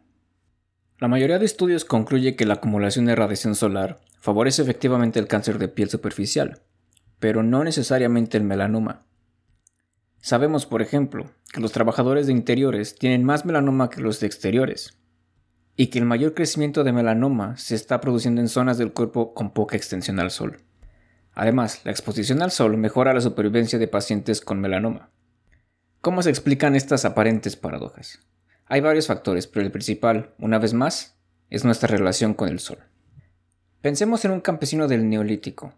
La 0.98 1.06
mayoría 1.06 1.38
de 1.38 1.44
estudios 1.44 1.84
concluye 1.84 2.34
que 2.34 2.46
la 2.46 2.54
acumulación 2.54 3.04
de 3.04 3.14
radiación 3.14 3.54
solar 3.54 4.00
favorece 4.20 4.62
efectivamente 4.62 5.18
el 5.18 5.28
cáncer 5.28 5.58
de 5.58 5.68
piel 5.68 5.90
superficial, 5.90 6.62
pero 7.18 7.42
no 7.42 7.62
necesariamente 7.62 8.38
el 8.38 8.44
melanoma. 8.44 9.04
Sabemos, 10.22 10.64
por 10.64 10.80
ejemplo, 10.80 11.26
que 11.52 11.60
los 11.60 11.72
trabajadores 11.72 12.26
de 12.26 12.32
interiores 12.32 12.94
tienen 12.94 13.22
más 13.22 13.44
melanoma 13.44 13.90
que 13.90 14.00
los 14.00 14.18
de 14.20 14.26
exteriores, 14.26 14.98
y 15.76 15.88
que 15.88 15.98
el 15.98 16.06
mayor 16.06 16.32
crecimiento 16.32 16.84
de 16.84 16.92
melanoma 16.94 17.58
se 17.58 17.75
está 17.75 18.00
produciendo 18.00 18.40
en 18.40 18.48
zonas 18.48 18.78
del 18.78 18.94
cuerpo 18.94 19.34
con 19.34 19.52
poca 19.52 19.76
extensión 19.76 20.20
al 20.20 20.30
sol. 20.30 20.62
Además, 21.34 21.82
la 21.84 21.90
exposición 21.90 22.40
al 22.40 22.50
sol 22.50 22.78
mejora 22.78 23.12
la 23.12 23.20
supervivencia 23.20 23.78
de 23.78 23.88
pacientes 23.88 24.40
con 24.40 24.58
melanoma. 24.58 25.10
¿Cómo 26.06 26.22
se 26.22 26.30
explican 26.30 26.76
estas 26.76 27.04
aparentes 27.04 27.56
paradojas? 27.56 28.20
Hay 28.66 28.80
varios 28.80 29.08
factores, 29.08 29.48
pero 29.48 29.66
el 29.66 29.72
principal, 29.72 30.36
una 30.38 30.60
vez 30.60 30.72
más, 30.72 31.18
es 31.50 31.64
nuestra 31.64 31.88
relación 31.88 32.32
con 32.32 32.48
el 32.48 32.60
sol. 32.60 32.78
Pensemos 33.80 34.25
en 34.25 34.30
un 34.30 34.40
campesino 34.40 34.86
del 34.86 35.08
Neolítico, 35.08 35.75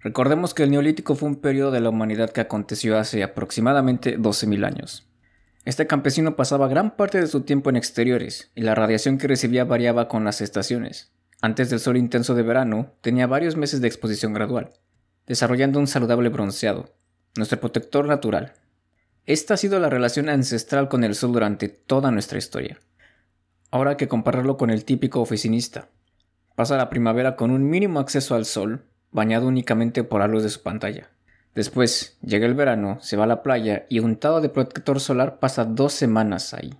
Recordemos 0.00 0.52
que 0.52 0.64
el 0.64 0.72
Neolítico 0.72 1.14
fue 1.14 1.30
un 1.30 1.36
periodo 1.36 1.70
de 1.70 1.80
la 1.80 1.88
humanidad 1.88 2.32
que 2.32 2.42
aconteció 2.42 2.98
hace 2.98 3.22
aproximadamente 3.22 4.18
12.000 4.18 4.66
años. 4.66 5.08
Este 5.64 5.86
campesino 5.86 6.36
pasaba 6.36 6.68
gran 6.68 6.94
parte 6.94 7.18
de 7.18 7.26
su 7.26 7.44
tiempo 7.44 7.70
en 7.70 7.76
exteriores 7.76 8.50
y 8.54 8.60
la 8.60 8.74
radiación 8.74 9.16
que 9.16 9.26
recibía 9.26 9.64
variaba 9.64 10.06
con 10.06 10.24
las 10.24 10.42
estaciones. 10.42 11.14
Antes 11.40 11.70
del 11.70 11.80
sol 11.80 11.96
intenso 11.96 12.34
de 12.34 12.42
verano, 12.42 12.92
tenía 13.00 13.26
varios 13.26 13.56
meses 13.56 13.80
de 13.80 13.88
exposición 13.88 14.34
gradual, 14.34 14.74
desarrollando 15.26 15.78
un 15.78 15.86
saludable 15.86 16.28
bronceado, 16.28 16.94
nuestro 17.36 17.58
protector 17.58 18.06
natural. 18.06 18.52
Esta 19.26 19.54
ha 19.54 19.56
sido 19.56 19.80
la 19.80 19.88
relación 19.88 20.28
ancestral 20.28 20.90
con 20.90 21.02
el 21.02 21.14
sol 21.14 21.32
durante 21.32 21.70
toda 21.70 22.10
nuestra 22.10 22.36
historia. 22.36 22.78
Ahora 23.70 23.92
hay 23.92 23.96
que 23.96 24.08
compararlo 24.08 24.58
con 24.58 24.68
el 24.68 24.84
típico 24.84 25.22
oficinista. 25.22 25.88
Pasa 26.54 26.76
la 26.76 26.90
primavera 26.90 27.34
con 27.34 27.50
un 27.50 27.68
mínimo 27.68 28.00
acceso 28.00 28.34
al 28.34 28.44
sol, 28.44 28.84
bañado 29.12 29.46
únicamente 29.46 30.04
por 30.04 30.20
la 30.20 30.28
luz 30.28 30.42
de 30.42 30.50
su 30.50 30.62
pantalla. 30.62 31.08
Después, 31.54 32.18
llega 32.20 32.46
el 32.46 32.54
verano, 32.54 32.98
se 33.00 33.16
va 33.16 33.24
a 33.24 33.26
la 33.28 33.42
playa 33.42 33.86
y 33.88 34.00
untado 34.00 34.42
de 34.42 34.50
protector 34.50 35.00
solar 35.00 35.38
pasa 35.38 35.64
dos 35.64 35.94
semanas 35.94 36.52
ahí. 36.52 36.74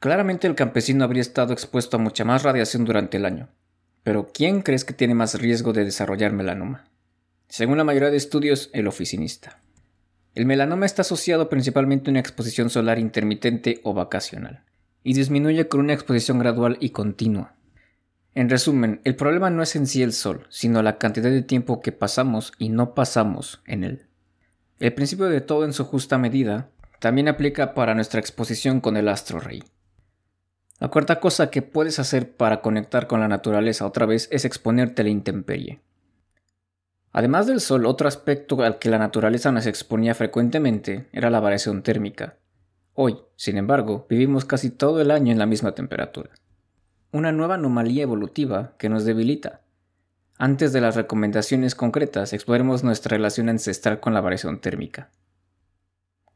Claramente 0.00 0.48
el 0.48 0.56
campesino 0.56 1.04
habría 1.04 1.20
estado 1.20 1.52
expuesto 1.52 1.98
a 1.98 2.00
mucha 2.00 2.24
más 2.24 2.42
radiación 2.42 2.84
durante 2.84 3.18
el 3.18 3.26
año. 3.26 3.48
Pero 4.02 4.28
¿quién 4.32 4.62
crees 4.62 4.84
que 4.84 4.94
tiene 4.94 5.14
más 5.14 5.38
riesgo 5.40 5.72
de 5.72 5.84
desarrollar 5.84 6.32
melanoma? 6.32 6.86
Según 7.48 7.76
la 7.76 7.84
mayoría 7.84 8.10
de 8.10 8.16
estudios, 8.16 8.70
el 8.72 8.88
oficinista. 8.88 9.60
El 10.34 10.46
melanoma 10.46 10.86
está 10.86 11.02
asociado 11.02 11.48
principalmente 11.48 12.08
a 12.08 12.12
una 12.12 12.20
exposición 12.20 12.70
solar 12.70 12.98
intermitente 12.98 13.80
o 13.82 13.94
vacacional, 13.94 14.64
y 15.02 15.14
disminuye 15.14 15.66
con 15.68 15.80
una 15.80 15.92
exposición 15.92 16.38
gradual 16.38 16.76
y 16.80 16.90
continua. 16.90 17.54
En 18.34 18.48
resumen, 18.48 19.00
el 19.04 19.16
problema 19.16 19.50
no 19.50 19.62
es 19.62 19.74
en 19.74 19.88
sí 19.88 20.02
el 20.02 20.12
Sol, 20.12 20.46
sino 20.50 20.82
la 20.82 20.98
cantidad 20.98 21.30
de 21.30 21.42
tiempo 21.42 21.80
que 21.80 21.90
pasamos 21.90 22.52
y 22.58 22.68
no 22.68 22.94
pasamos 22.94 23.60
en 23.66 23.82
él. 23.82 24.06
El 24.78 24.94
principio 24.94 25.26
de 25.26 25.40
todo 25.40 25.64
en 25.64 25.72
su 25.72 25.84
justa 25.84 26.16
medida 26.16 26.70
también 27.00 27.26
aplica 27.26 27.74
para 27.74 27.94
nuestra 27.94 28.20
exposición 28.20 28.80
con 28.80 28.96
el 28.96 29.08
astro 29.08 29.40
rey. 29.40 29.64
La 30.78 30.88
cuarta 30.88 31.18
cosa 31.18 31.50
que 31.50 31.60
puedes 31.60 31.98
hacer 31.98 32.36
para 32.36 32.62
conectar 32.62 33.06
con 33.06 33.20
la 33.20 33.28
naturaleza 33.28 33.84
otra 33.84 34.06
vez 34.06 34.28
es 34.30 34.44
exponerte 34.44 35.02
a 35.02 35.04
la 35.04 35.10
intemperie. 35.10 35.80
Además 37.12 37.46
del 37.46 37.60
sol, 37.60 37.86
otro 37.86 38.08
aspecto 38.08 38.62
al 38.62 38.78
que 38.78 38.90
la 38.90 38.98
naturaleza 38.98 39.50
nos 39.52 39.66
exponía 39.66 40.14
frecuentemente 40.14 41.08
era 41.12 41.30
la 41.30 41.40
variación 41.40 41.82
térmica. 41.82 42.36
Hoy, 42.94 43.18
sin 43.36 43.56
embargo, 43.56 44.06
vivimos 44.08 44.44
casi 44.44 44.70
todo 44.70 45.00
el 45.00 45.10
año 45.10 45.32
en 45.32 45.38
la 45.38 45.46
misma 45.46 45.74
temperatura 45.74 46.30
una 47.12 47.32
nueva 47.32 47.54
anomalía 47.54 48.04
evolutiva 48.04 48.74
que 48.78 48.88
nos 48.88 49.04
debilita. 49.04 49.62
Antes 50.38 50.72
de 50.72 50.80
las 50.80 50.94
recomendaciones 50.94 51.74
concretas, 51.74 52.32
exploremos 52.32 52.84
nuestra 52.84 53.16
relación 53.16 53.48
ancestral 53.48 54.00
con 54.00 54.14
la 54.14 54.20
variación 54.20 54.60
térmica. 54.60 55.10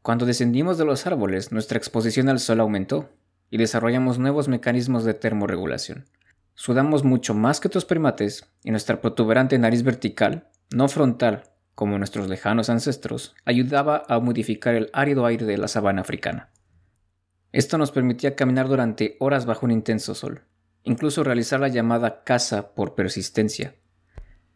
Cuando 0.02 0.26
descendimos 0.26 0.76
de 0.76 0.85
los 0.85 1.07
árboles, 1.07 1.52
nuestra 1.52 1.78
exposición 1.78 2.28
al 2.28 2.40
sol 2.40 2.61
aumentó 2.61 3.09
y 3.50 3.57
desarrollamos 3.57 4.19
nuevos 4.19 4.49
mecanismos 4.49 5.04
de 5.04 5.14
termorregulación. 5.14 6.07
Sudamos 6.54 7.04
mucho 7.04 7.35
más 7.35 7.61
que 7.61 7.69
otros 7.69 7.85
primates 7.85 8.52
y 8.64 8.71
nuestra 8.71 9.00
protuberante 9.00 9.59
nariz 9.59 9.85
vertical, 9.85 10.49
no 10.73 10.88
frontal, 10.88 11.44
como 11.75 11.99
nuestros 11.99 12.28
lejanos 12.28 12.71
ancestros, 12.71 13.35
ayudaba 13.44 14.04
a 14.09 14.21
modificar 14.21 14.75
el 14.75 14.90
árido 14.92 15.26
aire 15.26 15.44
de 15.47 15.59
la 15.59 15.68
sabana 15.68 16.02
africana. 16.02 16.50
Esto 17.52 17.78
nos 17.78 17.90
permitía 17.92 18.37
caminar 18.37 18.68
durante 18.68 19.16
horas 19.21 19.47
bajo 19.47 19.66
un 19.66 19.73
intenso 19.73 20.14
sol 20.14 20.42
incluso 20.85 21.25
realizar 21.25 21.61
la 21.61 21.68
llamada 21.68 22.23
caza 22.23 22.75
por 22.75 22.94
persistencia. 22.94 23.75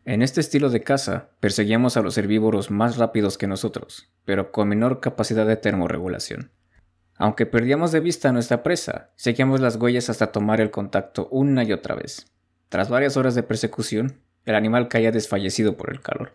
En 0.05 0.23
este 0.23 0.41
estilo 0.41 0.71
de 0.71 0.83
caza, 0.83 1.31
perseguíamos 1.41 1.97
a 1.97 2.03
los 2.03 2.17
herbívoros 2.17 2.71
más 2.71 2.97
rápidos 2.97 3.37
que 3.37 3.47
nosotros, 3.47 4.11
pero 4.25 4.53
con 4.53 4.69
menor 4.69 5.01
capacidad 5.01 5.47
de 5.47 5.57
termorregulación. 5.57 6.53
Aunque 7.17 7.47
perdíamos 7.47 7.93
de 7.93 8.01
vista 8.01 8.29
a 8.29 8.33
nuestra 8.33 8.63
presa, 8.63 9.11
seguíamos 9.17 9.61
las 9.61 9.77
huellas 9.77 10.09
hasta 10.09 10.31
tomar 10.31 10.61
el 10.61 10.71
contacto 10.71 11.29
una 11.31 11.65
y 11.65 11.73
otra 11.73 11.97
vez. 11.97 12.31
Tras 12.69 12.89
varias 12.89 13.17
horas 13.17 13.35
de 13.35 13.43
persecución, 13.43 14.21
el 14.49 14.57
animal 14.57 14.89
caía 14.89 15.13
desfallecido 15.13 15.77
por 15.77 15.91
el 15.93 16.01
calor. 16.01 16.33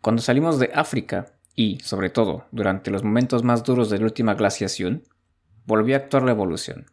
Cuando 0.00 0.22
salimos 0.22 0.58
de 0.58 0.70
África, 0.74 1.34
y, 1.54 1.78
sobre 1.80 2.08
todo, 2.08 2.46
durante 2.50 2.90
los 2.90 3.04
momentos 3.04 3.42
más 3.42 3.62
duros 3.64 3.90
de 3.90 3.98
la 3.98 4.04
última 4.04 4.34
glaciación, 4.34 5.02
volvió 5.66 5.94
a 5.94 5.98
actuar 5.98 6.22
la 6.22 6.30
evolución. 6.30 6.86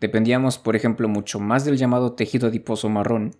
Dependíamos, 0.00 0.58
por 0.58 0.74
ejemplo, 0.74 1.08
mucho 1.08 1.38
más 1.38 1.64
del 1.64 1.76
llamado 1.76 2.14
tejido 2.14 2.48
adiposo 2.48 2.88
marrón, 2.88 3.36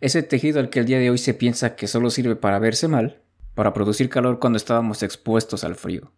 ese 0.00 0.22
tejido 0.22 0.60
al 0.60 0.68
que 0.68 0.80
el 0.80 0.86
día 0.86 0.98
de 0.98 1.08
hoy 1.08 1.16
se 1.16 1.32
piensa 1.32 1.74
que 1.74 1.86
solo 1.86 2.10
sirve 2.10 2.36
para 2.36 2.58
verse 2.58 2.86
mal, 2.86 3.22
para 3.54 3.72
producir 3.72 4.10
calor 4.10 4.38
cuando 4.38 4.58
estábamos 4.58 5.02
expuestos 5.02 5.64
al 5.64 5.74
frío. 5.74 6.12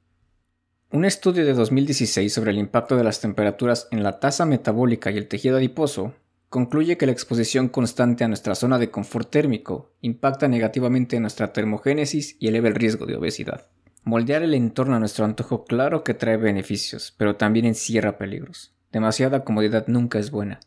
Un 0.90 1.04
estudio 1.04 1.44
de 1.44 1.54
2016 1.54 2.32
sobre 2.32 2.50
el 2.50 2.58
impacto 2.58 2.96
de 2.96 3.04
las 3.04 3.20
temperaturas 3.20 3.86
en 3.92 4.02
la 4.02 4.18
tasa 4.18 4.46
metabólica 4.46 5.10
y 5.12 5.18
el 5.18 5.28
tejido 5.28 5.58
adiposo 5.58 6.14
concluye 6.54 6.96
que 6.96 7.06
la 7.06 7.10
exposición 7.10 7.68
constante 7.68 8.22
a 8.22 8.28
nuestra 8.28 8.54
zona 8.54 8.78
de 8.78 8.88
confort 8.88 9.28
térmico 9.28 9.90
impacta 10.02 10.46
negativamente 10.46 11.16
en 11.16 11.22
nuestra 11.22 11.52
termogénesis 11.52 12.36
y 12.38 12.46
eleva 12.46 12.68
el 12.68 12.76
riesgo 12.76 13.06
de 13.06 13.16
obesidad. 13.16 13.66
Moldear 14.04 14.44
el 14.44 14.54
entorno 14.54 14.94
a 14.94 15.00
nuestro 15.00 15.24
antojo 15.24 15.64
claro 15.64 16.04
que 16.04 16.14
trae 16.14 16.36
beneficios, 16.36 17.12
pero 17.18 17.34
también 17.34 17.66
encierra 17.66 18.18
peligros. 18.18 18.72
Demasiada 18.92 19.42
comodidad 19.42 19.88
nunca 19.88 20.20
es 20.20 20.30
buena. 20.30 20.60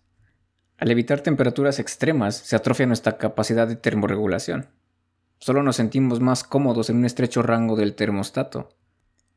Al 0.76 0.92
evitar 0.92 1.22
temperaturas 1.22 1.80
extremas, 1.80 2.36
se 2.36 2.58
atrofia 2.58 2.86
nuestra 2.86 3.18
capacidad 3.18 3.66
de 3.66 3.78
termorregulación. 3.78 4.68
Solo 5.38 5.64
nos 5.64 5.78
sentimos 5.78 6.20
más 6.20 6.44
cómodos 6.44 6.90
en 6.90 6.98
un 6.98 7.06
estrecho 7.06 7.44
rango 7.44 7.78
del 7.78 7.96
termostato. 7.96 8.76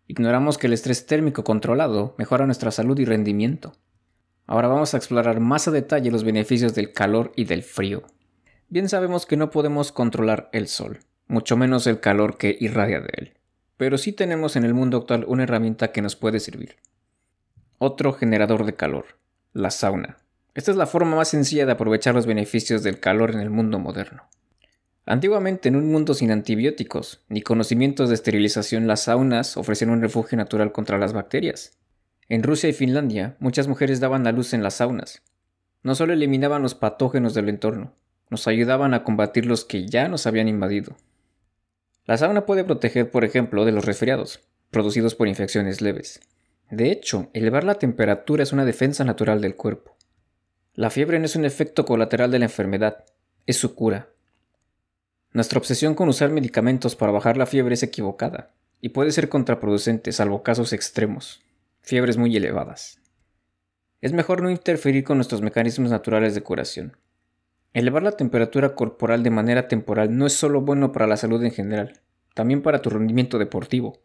Ignoramos 0.09 0.59
que 0.59 0.67
el 0.67 0.73
estrés 0.73 1.07
térmico 1.07 1.45
controlado 1.45 2.17
mejora 2.19 2.45
nuestra 2.45 2.73
salud 2.73 2.99
y 2.99 3.05
rendimiento. 3.05 3.75
Ahora 4.51 4.67
vamos 4.67 4.95
a 4.95 4.97
explorar 4.97 5.39
más 5.39 5.69
a 5.69 5.71
detalle 5.71 6.11
los 6.11 6.25
beneficios 6.25 6.75
del 6.75 6.93
calor 6.93 7.31
y 7.37 7.45
del 7.45 7.63
frío. 7.63 8.03
Bien 8.69 8.89
sabemos 8.89 9.25
que 9.25 9.37
no 9.37 9.53
podemos 9.53 9.93
controlar 9.93 10.51
el 10.53 10.67
sol, 10.67 10.99
mucho 11.29 11.57
menos 11.57 11.87
el 11.87 12.01
calor 12.01 12.37
que 12.37 12.57
irradia 12.59 12.99
de 12.99 13.11
él, 13.17 13.35
pero 13.77 13.97
sí 13.97 14.13
tenemos 14.13 14.57
en 14.57 14.65
el 14.65 14.75
mundo 14.75 14.97
actual 14.97 15.25
una 15.29 15.45
herramienta 15.45 15.93
que 15.93 16.03
nos 16.03 16.17
puede 16.17 16.41
servir. 16.41 16.75
Otro 17.79 18.13
generador 18.13 18.67
de 18.67 18.75
calor, 18.75 19.05
la 19.53 19.71
sauna. 19.71 20.17
Esta 20.57 20.73
es 20.73 20.77
la 20.77 20.89
forma 20.89 21.15
más 21.15 21.29
sencilla 21.29 21.65
de 21.65 21.71
aprovechar 21.71 22.17
los 22.17 22.27
beneficios 22.27 22.83
del 22.83 22.99
calor 22.99 23.31
en 23.31 23.39
el 23.39 23.51
mundo 23.51 23.79
moderno. 23.79 24.25
Antiguamente, 25.07 25.69
en 25.69 25.77
un 25.77 25.93
mundo 25.93 26.13
sin 26.13 26.33
antibióticos 26.33 27.23
ni 27.29 27.43
conocimientos 27.43 28.09
de 28.09 28.17
esterilización, 28.17 28.89
las 28.89 29.03
saunas 29.03 29.57
ofrecían 29.57 29.91
un 29.91 30.03
refugio 30.03 30.37
natural 30.37 30.73
contra 30.73 30.99
las 30.99 31.13
bacterias. 31.13 31.79
En 32.31 32.45
Rusia 32.45 32.69
y 32.69 32.73
Finlandia, 32.73 33.35
muchas 33.41 33.67
mujeres 33.67 33.99
daban 33.99 34.23
la 34.23 34.31
luz 34.31 34.55
en 34.55 34.63
las 34.63 34.75
saunas. 34.75 35.21
No 35.83 35.97
solo 35.97 36.13
eliminaban 36.13 36.63
los 36.63 36.77
patógenos 36.77 37.35
del 37.35 37.49
entorno, 37.49 37.93
nos 38.29 38.47
ayudaban 38.47 38.95
a 38.95 39.03
combatir 39.03 39.47
los 39.47 39.65
que 39.65 39.89
ya 39.89 40.07
nos 40.07 40.29
habían 40.29 40.47
invadido. 40.47 40.97
La 42.05 42.17
sauna 42.17 42.47
puede 42.47 42.63
proteger, 42.63 43.11
por 43.11 43.25
ejemplo, 43.25 43.65
de 43.65 43.73
los 43.73 43.85
resfriados, 43.85 44.49
producidos 44.71 45.17
por 45.17 45.27
infecciones 45.27 45.81
leves. 45.81 46.21
De 46.71 46.93
hecho, 46.93 47.31
elevar 47.33 47.65
la 47.65 47.81
temperatura 47.81 48.45
es 48.45 48.53
una 48.53 48.65
defensa 48.65 49.03
natural 49.03 49.41
del 49.41 49.57
cuerpo. 49.57 49.97
La 50.73 50.91
fiebre 50.91 51.19
no 51.19 51.25
es 51.25 51.35
un 51.35 51.45
efecto 51.45 51.85
colateral 51.85 52.31
de 52.31 52.39
la 52.39 52.45
enfermedad, 52.45 53.07
es 53.45 53.57
su 53.57 53.75
cura. 53.75 54.11
Nuestra 55.33 55.59
obsesión 55.59 55.97
con 55.97 56.09
usar 56.09 56.31
medicamentos 56.31 56.95
para 56.95 57.11
bajar 57.11 57.37
la 57.37 57.47
fiebre 57.47 57.75
es 57.75 57.83
equivocada 57.83 58.53
y 58.81 58.91
puede 58.91 59.11
ser 59.11 59.29
contraproducente 59.29 60.13
salvo 60.13 60.45
casos 60.45 60.73
extremos 60.73 61.43
fiebres 61.83 62.17
muy 62.17 62.37
elevadas. 62.37 63.01
Es 64.01 64.13
mejor 64.13 64.43
no 64.43 64.51
interferir 64.51 65.05
con 65.05 65.19
nuestros 65.19 65.43
mecanismos 65.43 65.91
naturales 65.91 66.35
de 66.35 66.43
curación. 66.43 66.97
Elevar 67.75 68.03
la 68.03 68.13
temperatura 68.13 68.75
corporal 68.75 69.23
de 69.23 69.31
manera 69.31 69.69
temporal 69.69 70.17
no 70.17 70.27
es 70.27 70.33
solo 70.33 70.63
bueno 70.63 70.91
para 70.93 71.07
la 71.07 71.17
salud 71.17 71.43
en 71.45 71.51
general, 71.51 72.01
también 72.35 72.63
para 72.63 72.81
tu 72.81 72.91
rendimiento 72.91 73.39
deportivo. 73.39 74.01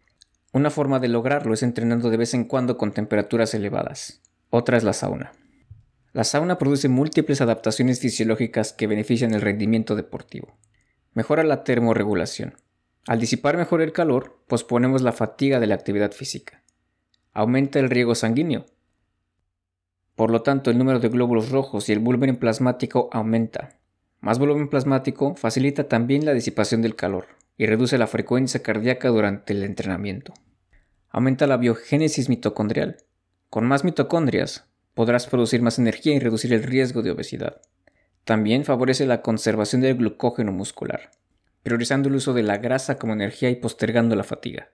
Una 0.51 0.69
forma 0.69 0.99
de 0.99 1.07
lograrlo 1.07 1.53
es 1.53 1.63
entrenando 1.63 2.09
de 2.09 2.17
vez 2.17 2.33
en 2.33 2.45
cuando 2.45 2.77
con 2.77 2.91
temperaturas 2.91 3.53
elevadas. 3.53 4.21
Otra 4.49 4.77
es 4.77 4.83
la 4.83 4.93
sauna. 4.93 5.31
La 6.13 6.23
sauna 6.23 6.57
produce 6.57 6.87
múltiples 6.87 7.41
adaptaciones 7.41 7.99
fisiológicas 7.99 8.73
que 8.73 8.87
benefician 8.87 9.33
el 9.33 9.41
rendimiento 9.41 9.95
deportivo. 9.95 10.57
Mejora 11.13 11.43
la 11.43 11.63
termorregulación. 11.63 12.55
Al 13.07 13.19
disipar 13.19 13.57
mejor 13.57 13.81
el 13.81 13.93
calor, 13.93 14.39
posponemos 14.47 15.01
la 15.01 15.11
fatiga 15.11 15.59
de 15.59 15.67
la 15.67 15.75
actividad 15.75 16.11
física 16.11 16.64
aumenta 17.35 17.79
el 17.79 17.89
riego 17.89 18.15
sanguíneo. 18.15 18.65
Por 20.15 20.31
lo 20.31 20.41
tanto, 20.41 20.71
el 20.71 20.77
número 20.77 20.99
de 20.99 21.09
glóbulos 21.09 21.49
rojos 21.49 21.89
y 21.89 21.91
el 21.91 21.99
volumen 21.99 22.37
plasmático 22.37 23.09
aumenta. 23.11 23.77
Más 24.21 24.39
volumen 24.39 24.69
plasmático 24.69 25.35
facilita 25.35 25.89
también 25.89 26.25
la 26.25 26.33
disipación 26.33 26.81
del 26.81 26.95
calor 26.95 27.27
y 27.57 27.65
reduce 27.65 27.97
la 27.97 28.07
frecuencia 28.07 28.63
cardíaca 28.63 29.09
durante 29.09 29.51
el 29.51 29.63
entrenamiento. 29.63 30.33
Aumenta 31.09 31.45
la 31.45 31.57
biogénesis 31.57 32.29
mitocondrial. 32.29 32.97
Con 33.49 33.65
más 33.65 33.83
mitocondrias 33.83 34.69
podrás 34.93 35.27
producir 35.27 35.61
más 35.61 35.77
energía 35.77 36.15
y 36.15 36.19
reducir 36.19 36.53
el 36.53 36.63
riesgo 36.63 37.01
de 37.01 37.11
obesidad. 37.11 37.61
También 38.23 38.63
favorece 38.63 39.05
la 39.05 39.21
conservación 39.21 39.81
del 39.81 39.97
glucógeno 39.97 40.53
muscular, 40.53 41.11
priorizando 41.63 42.07
el 42.07 42.15
uso 42.15 42.33
de 42.33 42.43
la 42.43 42.57
grasa 42.57 42.97
como 42.97 43.11
energía 43.11 43.49
y 43.49 43.57
postergando 43.57 44.15
la 44.15 44.23
fatiga 44.23 44.69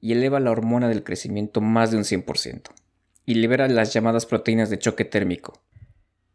y 0.00 0.12
eleva 0.12 0.40
la 0.40 0.50
hormona 0.50 0.88
del 0.88 1.04
crecimiento 1.04 1.60
más 1.60 1.90
de 1.90 1.98
un 1.98 2.04
100%, 2.04 2.70
y 3.26 3.34
libera 3.34 3.68
las 3.68 3.92
llamadas 3.92 4.26
proteínas 4.26 4.70
de 4.70 4.78
choque 4.78 5.04
térmico. 5.04 5.60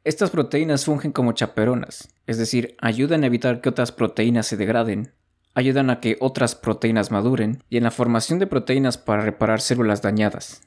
Estas 0.03 0.29
proteínas 0.29 0.85
fungen 0.85 1.11
como 1.11 1.31
chaperonas, 1.31 2.09
es 2.27 2.37
decir, 2.37 2.75
ayudan 2.79 3.23
a 3.23 3.27
evitar 3.27 3.61
que 3.61 3.69
otras 3.69 3.91
proteínas 3.91 4.45
se 4.45 4.55
degraden, 4.55 5.13
ayudan 5.55 5.89
a 5.89 5.99
que 5.99 6.17
otras 6.19 6.53
proteínas 6.53 7.09
maduren 7.09 7.63
y 7.69 7.77
en 7.77 7.83
la 7.83 7.91
formación 7.91 8.37
de 8.37 8.45
proteínas 8.45 8.99
para 8.99 9.23
reparar 9.23 9.61
células 9.61 10.01
dañadas. 10.01 10.61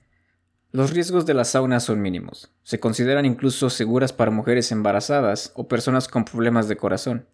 Los 0.73 0.93
riesgos 0.93 1.25
de 1.25 1.35
la 1.35 1.45
sauna 1.45 1.79
son 1.79 2.03
mínimos, 2.03 2.51
se 2.63 2.81
consideran 2.81 3.25
incluso 3.25 3.71
seguras 3.71 4.13
para 4.13 4.31
mujeres 4.31 4.73
embarazadas 4.73 5.53
o 5.55 5.69
personas 5.69 6.09
con 6.09 6.25
problemas 6.25 6.69
de 6.69 6.77
corazón. 6.77 7.27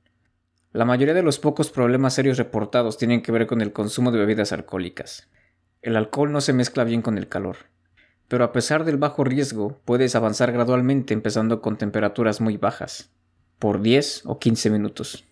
La 0.72 0.84
mayoría 0.84 1.14
de 1.14 1.22
los 1.22 1.38
pocos 1.38 1.70
problemas 1.70 2.14
serios 2.14 2.36
reportados 2.36 2.98
tienen 2.98 3.22
que 3.22 3.32
ver 3.32 3.46
con 3.46 3.60
el 3.60 3.72
consumo 3.72 4.10
de 4.10 4.18
bebidas 4.18 4.52
alcohólicas. 4.52 5.28
El 5.84 5.96
alcohol 5.96 6.32
no 6.32 6.40
se 6.40 6.54
mezcla 6.54 6.82
bien 6.82 7.02
con 7.02 7.18
el 7.18 7.28
calor, 7.28 7.56
pero 8.26 8.42
a 8.42 8.52
pesar 8.52 8.86
del 8.86 8.96
bajo 8.96 9.22
riesgo 9.22 9.82
puedes 9.84 10.14
avanzar 10.14 10.50
gradualmente 10.50 11.12
empezando 11.12 11.60
con 11.60 11.76
temperaturas 11.76 12.40
muy 12.40 12.56
bajas, 12.56 13.10
por 13.58 13.82
10 13.82 14.22
o 14.24 14.38
15 14.38 14.70
minutos. 14.70 15.24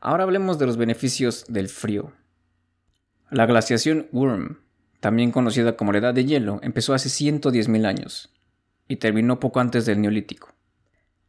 Ahora 0.00 0.24
hablemos 0.24 0.58
de 0.58 0.66
los 0.66 0.76
beneficios 0.76 1.44
del 1.46 1.68
frío. 1.68 2.10
La 3.30 3.46
glaciación 3.46 4.08
Worm, 4.10 4.58
también 4.98 5.30
conocida 5.30 5.76
como 5.76 5.92
la 5.92 5.98
Edad 5.98 6.14
de 6.14 6.24
Hielo, 6.24 6.58
empezó 6.64 6.92
hace 6.92 7.08
110.000 7.08 7.86
años 7.86 8.34
y 8.88 8.96
terminó 8.96 9.38
poco 9.38 9.60
antes 9.60 9.86
del 9.86 10.00
Neolítico. 10.00 10.54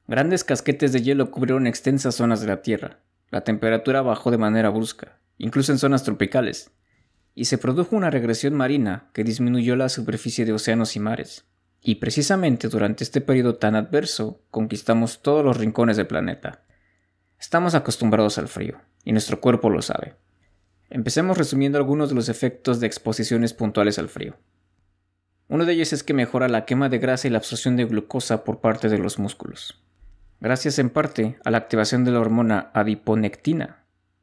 Grandes 0.08 0.44
casquetes 0.44 0.92
de 0.92 1.04
hielo 1.04 1.30
cubrieron 1.30 1.68
extensas 1.68 2.16
zonas 2.16 2.42
de 2.42 2.48
la 2.48 2.64
Tierra. 2.64 2.98
La 3.30 3.44
temperatura 3.44 4.02
bajó 4.02 4.32
de 4.32 4.40
manera 4.40 4.72
brusca, 4.72 5.20
incluso 5.38 5.72
en 5.72 5.78
zonas 5.78 6.04
tropicales, 6.04 6.72
y 7.34 7.46
se 7.46 7.58
produjo 7.58 7.96
una 7.96 8.10
regresión 8.10 8.54
marina 8.54 9.10
que 9.13 9.24
disminuyó 9.24 9.76
la 9.76 9.89
superficie 9.89 10.46
de 10.46 10.54
océanos 10.54 10.96
y 10.96 11.00
mares. 11.00 11.46
Y 11.82 11.96
precisamente 11.96 12.67
durante 12.67 13.04
este 13.04 13.22
periodo 13.22 13.56
tan 13.56 13.76
adverso 13.76 14.44
conquistamos 14.52 15.22
todos 15.22 15.44
los 15.44 15.58
rincones 15.58 15.98
del 15.98 16.08
planeta. 16.08 16.63
Estamos 17.39 17.74
acostumbrados 17.74 18.38
al 18.38 18.48
frío, 18.48 18.80
y 19.04 19.13
nuestro 19.13 19.41
cuerpo 19.41 19.70
lo 19.70 19.82
sabe. 19.82 20.15
Empecemos 20.89 21.38
resumiendo 21.38 21.78
algunos 21.78 22.10
de 22.10 22.15
los 22.15 22.30
efectos 22.30 22.80
de 22.80 22.88
exposiciones 22.88 23.54
puntuales 23.54 23.98
al 23.98 24.10
frío. 24.10 24.36
Uno 25.48 25.65
de 25.65 25.74
ellos 25.74 25.91
es 25.91 26.04
que 26.04 26.13
mejora 26.13 26.48
la 26.50 26.65
quema 26.65 26.88
de 26.88 27.00
grasa 27.00 27.28
y 27.28 27.32
la 27.32 27.39
absorción 27.39 27.76
de 27.78 27.86
glucosa 27.86 28.44
por 28.44 28.62
parte 28.62 28.89
de 28.89 28.98
los 28.98 29.20
músculos, 29.20 29.82
gracias 30.39 30.80
en 30.80 30.89
parte 30.89 31.38
a 31.44 31.52
la 31.52 31.58
activación 31.58 32.06
de 32.06 32.12
la 32.12 32.20
hormona 32.20 32.72
adiponectina, 32.74 33.81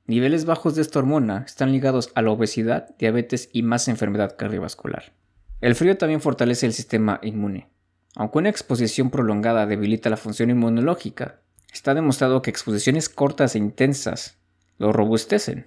Niveles 0.09 0.47
bajos 0.47 0.75
de 0.75 0.81
esta 0.81 1.01
hormona 1.01 1.45
están 1.47 1.71
ligados 1.71 2.13
a 2.15 2.23
la 2.23 2.31
obesidad, 2.31 2.97
diabetes 2.97 3.51
y 3.53 3.63
más 3.63 3.89
enfermedad 3.89 4.37
cardiovascular. 4.39 5.13
El 5.61 5.75
frío 5.75 5.99
también 5.99 6.23
fortalece 6.23 6.65
el 6.65 6.73
sistema 6.73 7.21
inmune. 7.23 7.69
Aunque 8.17 8.39
una 8.39 8.49
exposición 8.49 9.11
prolongada 9.11 9.67
debilita 9.67 10.09
la 10.09 10.17
función 10.17 10.49
inmunológica, 10.49 11.43
está 11.71 11.93
demostrado 11.93 12.41
que 12.41 12.49
exposiciones 12.49 13.11
cortas 13.11 13.55
e 13.55 13.59
intensas 13.59 14.39
lo 14.79 14.95
robustecen, 14.95 15.67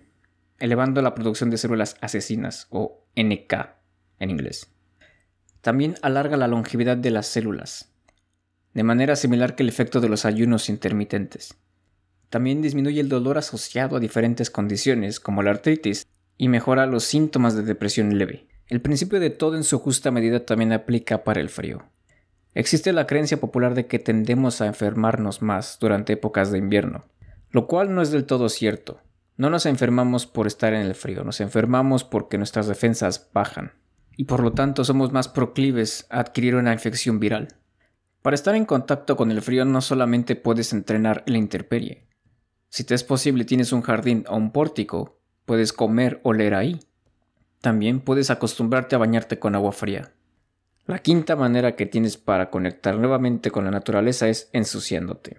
elevando 0.58 1.04
la 1.04 1.14
producción 1.14 1.52
de 1.52 1.60
células 1.60 1.96
asesinas 2.02 2.66
o 2.72 3.06
NK 3.16 3.54
en 4.18 4.32
inglés. 4.32 4.74
También 5.62 5.98
alarga 6.02 6.36
la 6.36 6.48
longevidad 6.48 6.98
de 6.98 7.12
las 7.12 7.28
células, 7.28 7.94
de 8.74 8.82
manera 8.82 9.16
similar 9.16 9.54
que 9.54 9.62
el 9.62 9.70
efecto 9.70 10.02
de 10.02 10.10
los 10.10 10.26
ayunos 10.26 10.68
intermitentes. 10.68 11.62
También 12.32 12.62
disminuye 12.62 13.02
el 13.02 13.10
dolor 13.10 13.38
asociado 13.38 13.98
a 13.98 14.00
diferentes 14.00 14.50
condiciones 14.50 15.20
como 15.20 15.44
la 15.44 15.52
artritis 15.52 16.08
y 16.38 16.48
mejora 16.48 16.86
los 16.86 17.04
síntomas 17.04 17.58
de 17.58 17.64
depresión 17.64 18.18
leve. 18.18 18.48
El 18.68 18.80
principio 18.80 19.20
de 19.20 19.32
todo 19.32 19.58
en 19.58 19.66
su 19.66 19.80
justa 19.80 20.12
medida 20.12 20.46
también 20.46 20.72
aplica 20.72 21.26
para 21.26 21.42
el 21.42 21.50
frío. 21.50 21.84
Existe 22.54 22.94
la 22.94 23.06
creencia 23.06 23.42
popular 23.42 23.76
de 23.76 23.86
que 23.86 24.00
tendemos 24.00 24.62
a 24.62 24.68
enfermarnos 24.68 25.42
más 25.42 25.78
durante 25.82 26.14
épocas 26.14 26.54
de 26.54 26.60
invierno, 26.60 27.04
lo 27.50 27.68
cual 27.68 27.94
no 27.94 28.02
es 28.02 28.12
del 28.12 28.26
todo 28.26 28.48
cierto. 28.48 29.02
No 29.36 29.50
nos 29.50 29.66
enfermamos 29.66 30.26
por 30.26 30.48
estar 30.48 30.74
en 30.74 30.84
el 30.84 30.96
frío, 30.96 31.26
nos 31.26 31.42
enfermamos 31.42 32.06
porque 32.06 32.38
nuestras 32.38 32.68
defensas 32.68 33.30
bajan 33.34 33.74
y 34.16 34.24
por 34.24 34.42
lo 34.42 34.54
tanto 34.54 34.86
somos 34.86 35.12
más 35.12 35.28
proclives 35.28 36.08
a 36.10 36.22
adquirir 36.22 36.56
una 36.56 36.72
infección 36.72 37.20
viral. 37.20 37.50
Para 38.22 38.36
estar 38.36 38.56
en 38.56 38.64
contacto 38.64 39.18
con 39.18 39.32
el 39.32 39.42
frío 39.42 39.66
no 39.66 39.82
solamente 39.82 40.38
puedes 40.38 40.72
entrenar 40.72 41.24
en 41.28 41.34
la 41.34 41.40
intemperie, 41.40 42.08
si 42.72 42.86
te 42.86 42.96
es 42.96 43.04
posible 43.04 43.44
tienes 43.44 43.74
un 43.74 43.82
jardín 43.82 44.24
o 44.30 44.38
un 44.38 44.54
pórtico, 44.54 45.20
puedes 45.44 45.74
comer 45.74 46.22
o 46.24 46.32
leer 46.32 46.54
ahí. 46.54 46.80
También 47.60 48.00
puedes 48.00 48.30
acostumbrarte 48.30 48.96
a 48.96 48.98
bañarte 48.98 49.40
con 49.40 49.56
agua 49.56 49.74
fría. 49.74 50.14
La 50.86 51.00
quinta 51.00 51.36
manera 51.36 51.76
que 51.76 51.86
tienes 51.86 52.16
para 52.16 52.50
conectar 52.50 52.98
nuevamente 52.98 53.52
con 53.52 53.66
la 53.66 53.72
naturaleza 53.72 54.30
es 54.30 54.50
ensuciándote. 54.54 55.38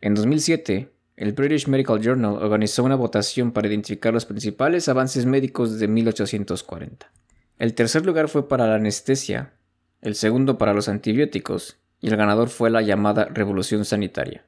En 0.00 0.14
2007, 0.14 0.92
el 1.16 1.32
British 1.32 1.66
Medical 1.66 2.00
Journal 2.00 2.36
organizó 2.40 2.84
una 2.84 2.94
votación 2.94 3.50
para 3.50 3.66
identificar 3.66 4.14
los 4.14 4.24
principales 4.24 4.88
avances 4.88 5.26
médicos 5.26 5.80
de 5.80 5.88
1840. 5.88 7.10
El 7.58 7.74
tercer 7.74 8.06
lugar 8.06 8.28
fue 8.28 8.46
para 8.48 8.68
la 8.68 8.76
anestesia, 8.76 9.54
el 10.00 10.14
segundo 10.14 10.58
para 10.58 10.74
los 10.74 10.88
antibióticos, 10.88 11.80
y 12.00 12.06
el 12.06 12.16
ganador 12.16 12.50
fue 12.50 12.70
la 12.70 12.82
llamada 12.82 13.24
Revolución 13.24 13.84
Sanitaria, 13.84 14.46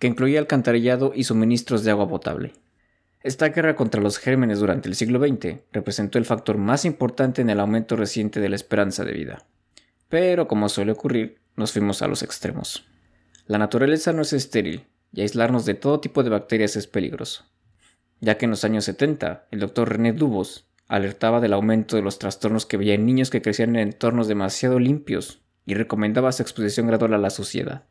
que 0.00 0.08
incluía 0.08 0.40
alcantarillado 0.40 1.12
y 1.14 1.24
suministros 1.24 1.84
de 1.84 1.92
agua 1.92 2.08
potable. 2.08 2.54
Esta 3.22 3.50
guerra 3.50 3.76
contra 3.76 4.00
los 4.00 4.18
gérmenes 4.18 4.58
durante 4.58 4.88
el 4.88 4.96
siglo 4.96 5.20
XX 5.20 5.58
representó 5.72 6.16
el 6.18 6.24
factor 6.24 6.56
más 6.56 6.86
importante 6.86 7.42
en 7.42 7.50
el 7.50 7.60
aumento 7.60 7.94
reciente 7.96 8.40
de 8.40 8.48
la 8.48 8.56
esperanza 8.56 9.04
de 9.04 9.12
vida. 9.12 9.46
Pero, 10.08 10.48
como 10.48 10.70
suele 10.70 10.92
ocurrir, 10.92 11.38
nos 11.54 11.72
fuimos 11.72 12.00
a 12.00 12.08
los 12.08 12.22
extremos. 12.22 12.86
La 13.46 13.58
naturaleza 13.58 14.14
no 14.14 14.22
es 14.22 14.32
estéril, 14.32 14.86
y 15.12 15.20
aislarnos 15.20 15.66
de 15.66 15.74
todo 15.74 16.00
tipo 16.00 16.22
de 16.22 16.30
bacterias 16.30 16.76
es 16.76 16.86
peligroso, 16.86 17.44
ya 18.20 18.38
que 18.38 18.46
en 18.46 18.52
los 18.52 18.64
años 18.64 18.84
70 18.84 19.48
el 19.50 19.60
doctor 19.60 19.90
René 19.90 20.12
Dubos 20.12 20.66
alertaba 20.88 21.40
del 21.40 21.52
aumento 21.52 21.96
de 21.96 22.02
los 22.02 22.18
trastornos 22.18 22.64
que 22.64 22.78
veía 22.78 22.94
en 22.94 23.04
niños 23.04 23.28
que 23.28 23.42
crecían 23.42 23.76
en 23.76 23.88
entornos 23.88 24.28
demasiado 24.28 24.78
limpios 24.78 25.42
y 25.66 25.74
recomendaba 25.74 26.32
su 26.32 26.42
exposición 26.42 26.86
gradual 26.86 27.14
a 27.14 27.18
la 27.18 27.30
suciedad. 27.30 27.84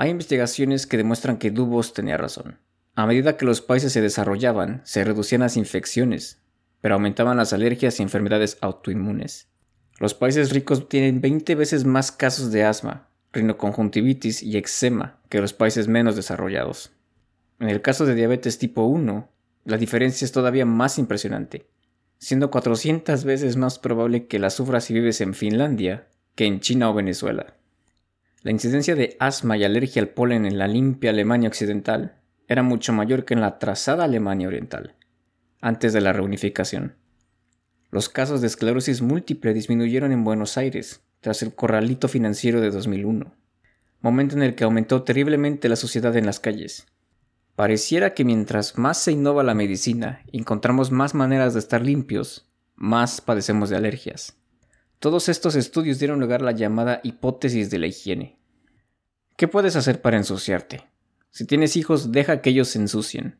Hay 0.00 0.08
investigaciones 0.08 0.86
que 0.86 0.96
demuestran 0.96 1.36
que 1.36 1.50
Dubos 1.50 1.92
tenía 1.92 2.16
razón. 2.16 2.58
A 2.94 3.04
medida 3.06 3.36
que 3.36 3.44
los 3.44 3.60
países 3.60 3.92
se 3.92 4.00
desarrollaban, 4.00 4.80
se 4.82 5.04
reducían 5.04 5.42
las 5.42 5.58
infecciones, 5.58 6.40
pero 6.80 6.94
aumentaban 6.94 7.36
las 7.36 7.52
alergias 7.52 8.00
y 8.00 8.02
enfermedades 8.02 8.56
autoinmunes. 8.62 9.50
Los 9.98 10.14
países 10.14 10.52
ricos 10.52 10.88
tienen 10.88 11.20
20 11.20 11.54
veces 11.54 11.84
más 11.84 12.12
casos 12.12 12.50
de 12.50 12.64
asma, 12.64 13.10
rinoconjuntivitis 13.34 14.42
y 14.42 14.56
eczema 14.56 15.20
que 15.28 15.42
los 15.42 15.52
países 15.52 15.86
menos 15.86 16.16
desarrollados. 16.16 16.92
En 17.58 17.68
el 17.68 17.82
caso 17.82 18.06
de 18.06 18.14
diabetes 18.14 18.56
tipo 18.56 18.84
1, 18.84 19.28
la 19.66 19.76
diferencia 19.76 20.24
es 20.24 20.32
todavía 20.32 20.64
más 20.64 20.98
impresionante, 20.98 21.66
siendo 22.16 22.50
400 22.50 23.22
veces 23.24 23.58
más 23.58 23.78
probable 23.78 24.28
que 24.28 24.38
la 24.38 24.48
sufras 24.48 24.84
si 24.84 24.94
vives 24.94 25.20
en 25.20 25.34
Finlandia 25.34 26.06
que 26.36 26.46
en 26.46 26.60
China 26.60 26.88
o 26.88 26.94
Venezuela. 26.94 27.59
La 28.42 28.50
incidencia 28.50 28.94
de 28.94 29.16
asma 29.20 29.58
y 29.58 29.64
alergia 29.64 30.00
al 30.00 30.08
polen 30.08 30.46
en 30.46 30.56
la 30.56 30.66
limpia 30.66 31.10
Alemania 31.10 31.50
Occidental 31.50 32.16
era 32.48 32.62
mucho 32.62 32.94
mayor 32.94 33.26
que 33.26 33.34
en 33.34 33.42
la 33.42 33.48
atrasada 33.48 34.04
Alemania 34.04 34.48
Oriental, 34.48 34.96
antes 35.60 35.92
de 35.92 36.00
la 36.00 36.14
reunificación. 36.14 36.96
Los 37.90 38.08
casos 38.08 38.40
de 38.40 38.46
esclerosis 38.46 39.02
múltiple 39.02 39.52
disminuyeron 39.52 40.10
en 40.10 40.24
Buenos 40.24 40.56
Aires, 40.56 41.02
tras 41.20 41.42
el 41.42 41.54
corralito 41.54 42.08
financiero 42.08 42.62
de 42.62 42.70
2001, 42.70 43.34
momento 44.00 44.36
en 44.36 44.42
el 44.42 44.54
que 44.54 44.64
aumentó 44.64 45.02
terriblemente 45.02 45.68
la 45.68 45.76
suciedad 45.76 46.16
en 46.16 46.24
las 46.24 46.40
calles. 46.40 46.86
Pareciera 47.56 48.14
que 48.14 48.24
mientras 48.24 48.78
más 48.78 48.96
se 48.96 49.12
innova 49.12 49.42
la 49.42 49.54
medicina 49.54 50.22
y 50.32 50.38
encontramos 50.38 50.90
más 50.90 51.14
maneras 51.14 51.52
de 51.52 51.60
estar 51.60 51.82
limpios, 51.82 52.50
más 52.74 53.20
padecemos 53.20 53.68
de 53.68 53.76
alergias. 53.76 54.39
Todos 55.00 55.30
estos 55.30 55.54
estudios 55.54 55.98
dieron 55.98 56.20
lugar 56.20 56.42
a 56.42 56.44
la 56.44 56.52
llamada 56.52 57.00
hipótesis 57.02 57.70
de 57.70 57.78
la 57.78 57.86
higiene. 57.86 58.38
¿Qué 59.38 59.48
puedes 59.48 59.74
hacer 59.74 60.02
para 60.02 60.18
ensuciarte? 60.18 60.90
Si 61.30 61.46
tienes 61.46 61.74
hijos, 61.76 62.12
deja 62.12 62.42
que 62.42 62.50
ellos 62.50 62.68
se 62.68 62.80
ensucien. 62.80 63.38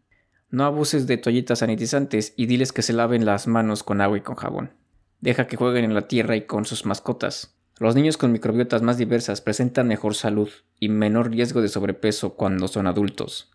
No 0.48 0.64
abuses 0.64 1.06
de 1.06 1.18
toallitas 1.18 1.58
sanitizantes 1.58 2.32
y 2.34 2.46
diles 2.46 2.72
que 2.72 2.80
se 2.80 2.94
laven 2.94 3.26
las 3.26 3.46
manos 3.46 3.82
con 3.82 4.00
agua 4.00 4.16
y 4.16 4.22
con 4.22 4.36
jabón. 4.36 4.72
Deja 5.20 5.46
que 5.46 5.58
jueguen 5.58 5.84
en 5.84 5.92
la 5.92 6.08
tierra 6.08 6.34
y 6.34 6.46
con 6.46 6.64
sus 6.64 6.86
mascotas. 6.86 7.54
Los 7.78 7.94
niños 7.94 8.16
con 8.16 8.32
microbiotas 8.32 8.80
más 8.80 8.96
diversas 8.96 9.42
presentan 9.42 9.86
mejor 9.86 10.14
salud 10.14 10.48
y 10.78 10.88
menor 10.88 11.30
riesgo 11.30 11.60
de 11.60 11.68
sobrepeso 11.68 12.36
cuando 12.36 12.68
son 12.68 12.86
adultos. 12.86 13.50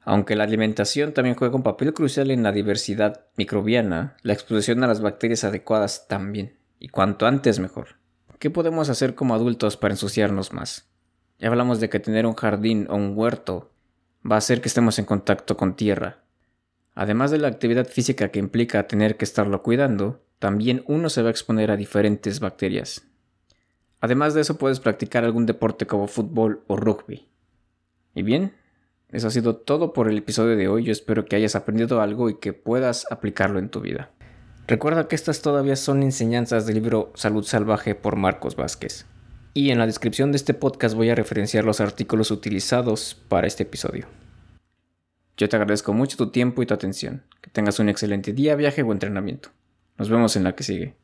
Aunque 0.00 0.34
la 0.34 0.44
alimentación 0.44 1.12
también 1.12 1.36
juega 1.36 1.56
un 1.56 1.62
papel 1.62 1.92
crucial 1.92 2.30
en 2.30 2.42
la 2.42 2.52
diversidad 2.52 3.26
microbiana, 3.36 4.16
la 4.22 4.32
exposición 4.32 4.82
a 4.82 4.86
las 4.86 5.02
bacterias 5.02 5.44
adecuadas 5.44 6.08
también, 6.08 6.58
y 6.80 6.88
cuanto 6.88 7.26
antes 7.26 7.60
mejor. 7.60 8.00
¿Qué 8.40 8.50
podemos 8.50 8.88
hacer 8.88 9.14
como 9.14 9.34
adultos 9.34 9.76
para 9.76 9.94
ensuciarnos 9.94 10.52
más? 10.52 10.90
Ya 11.38 11.46
hablamos 11.46 11.78
de 11.78 11.88
que 11.88 12.00
tener 12.00 12.26
un 12.26 12.34
jardín 12.34 12.88
o 12.90 12.96
un 12.96 13.16
huerto 13.16 13.70
va 14.28 14.34
a 14.34 14.38
hacer 14.38 14.60
que 14.60 14.68
estemos 14.68 14.98
en 14.98 15.04
contacto 15.04 15.56
con 15.56 15.76
tierra. 15.76 16.24
Además 16.96 17.30
de 17.30 17.38
la 17.38 17.46
actividad 17.46 17.86
física 17.86 18.30
que 18.30 18.40
implica 18.40 18.88
tener 18.88 19.16
que 19.16 19.24
estarlo 19.24 19.62
cuidando, 19.62 20.24
también 20.40 20.82
uno 20.88 21.08
se 21.08 21.22
va 21.22 21.28
a 21.28 21.30
exponer 21.30 21.70
a 21.70 21.76
diferentes 21.76 22.40
bacterias, 22.40 23.10
Además 24.00 24.32
de 24.34 24.40
eso 24.40 24.56
puedes 24.56 24.80
practicar 24.80 25.24
algún 25.24 25.46
deporte 25.46 25.86
como 25.86 26.06
fútbol 26.06 26.64
o 26.66 26.76
rugby. 26.76 27.28
Y 28.14 28.22
bien, 28.22 28.54
eso 29.10 29.28
ha 29.28 29.30
sido 29.30 29.56
todo 29.56 29.92
por 29.92 30.08
el 30.08 30.18
episodio 30.18 30.56
de 30.56 30.68
hoy. 30.68 30.84
Yo 30.84 30.92
espero 30.92 31.26
que 31.26 31.36
hayas 31.36 31.54
aprendido 31.54 32.00
algo 32.00 32.30
y 32.30 32.38
que 32.38 32.52
puedas 32.52 33.06
aplicarlo 33.10 33.58
en 33.58 33.68
tu 33.68 33.80
vida. 33.80 34.10
Recuerda 34.70 35.08
que 35.08 35.16
estas 35.16 35.42
todavía 35.42 35.74
son 35.74 36.04
enseñanzas 36.04 36.64
del 36.64 36.76
libro 36.76 37.10
Salud 37.16 37.42
Salvaje 37.42 37.96
por 37.96 38.14
Marcos 38.14 38.54
Vázquez. 38.54 39.04
Y 39.52 39.70
en 39.70 39.80
la 39.80 39.86
descripción 39.86 40.30
de 40.30 40.36
este 40.36 40.54
podcast 40.54 40.94
voy 40.94 41.10
a 41.10 41.16
referenciar 41.16 41.64
los 41.64 41.80
artículos 41.80 42.30
utilizados 42.30 43.20
para 43.26 43.48
este 43.48 43.64
episodio. 43.64 44.06
Yo 45.36 45.48
te 45.48 45.56
agradezco 45.56 45.92
mucho 45.92 46.16
tu 46.16 46.30
tiempo 46.30 46.62
y 46.62 46.66
tu 46.66 46.74
atención. 46.74 47.24
Que 47.40 47.50
tengas 47.50 47.80
un 47.80 47.88
excelente 47.88 48.32
día, 48.32 48.54
viaje 48.54 48.84
o 48.84 48.92
entrenamiento. 48.92 49.48
Nos 49.98 50.08
vemos 50.08 50.36
en 50.36 50.44
la 50.44 50.54
que 50.54 50.62
sigue. 50.62 50.94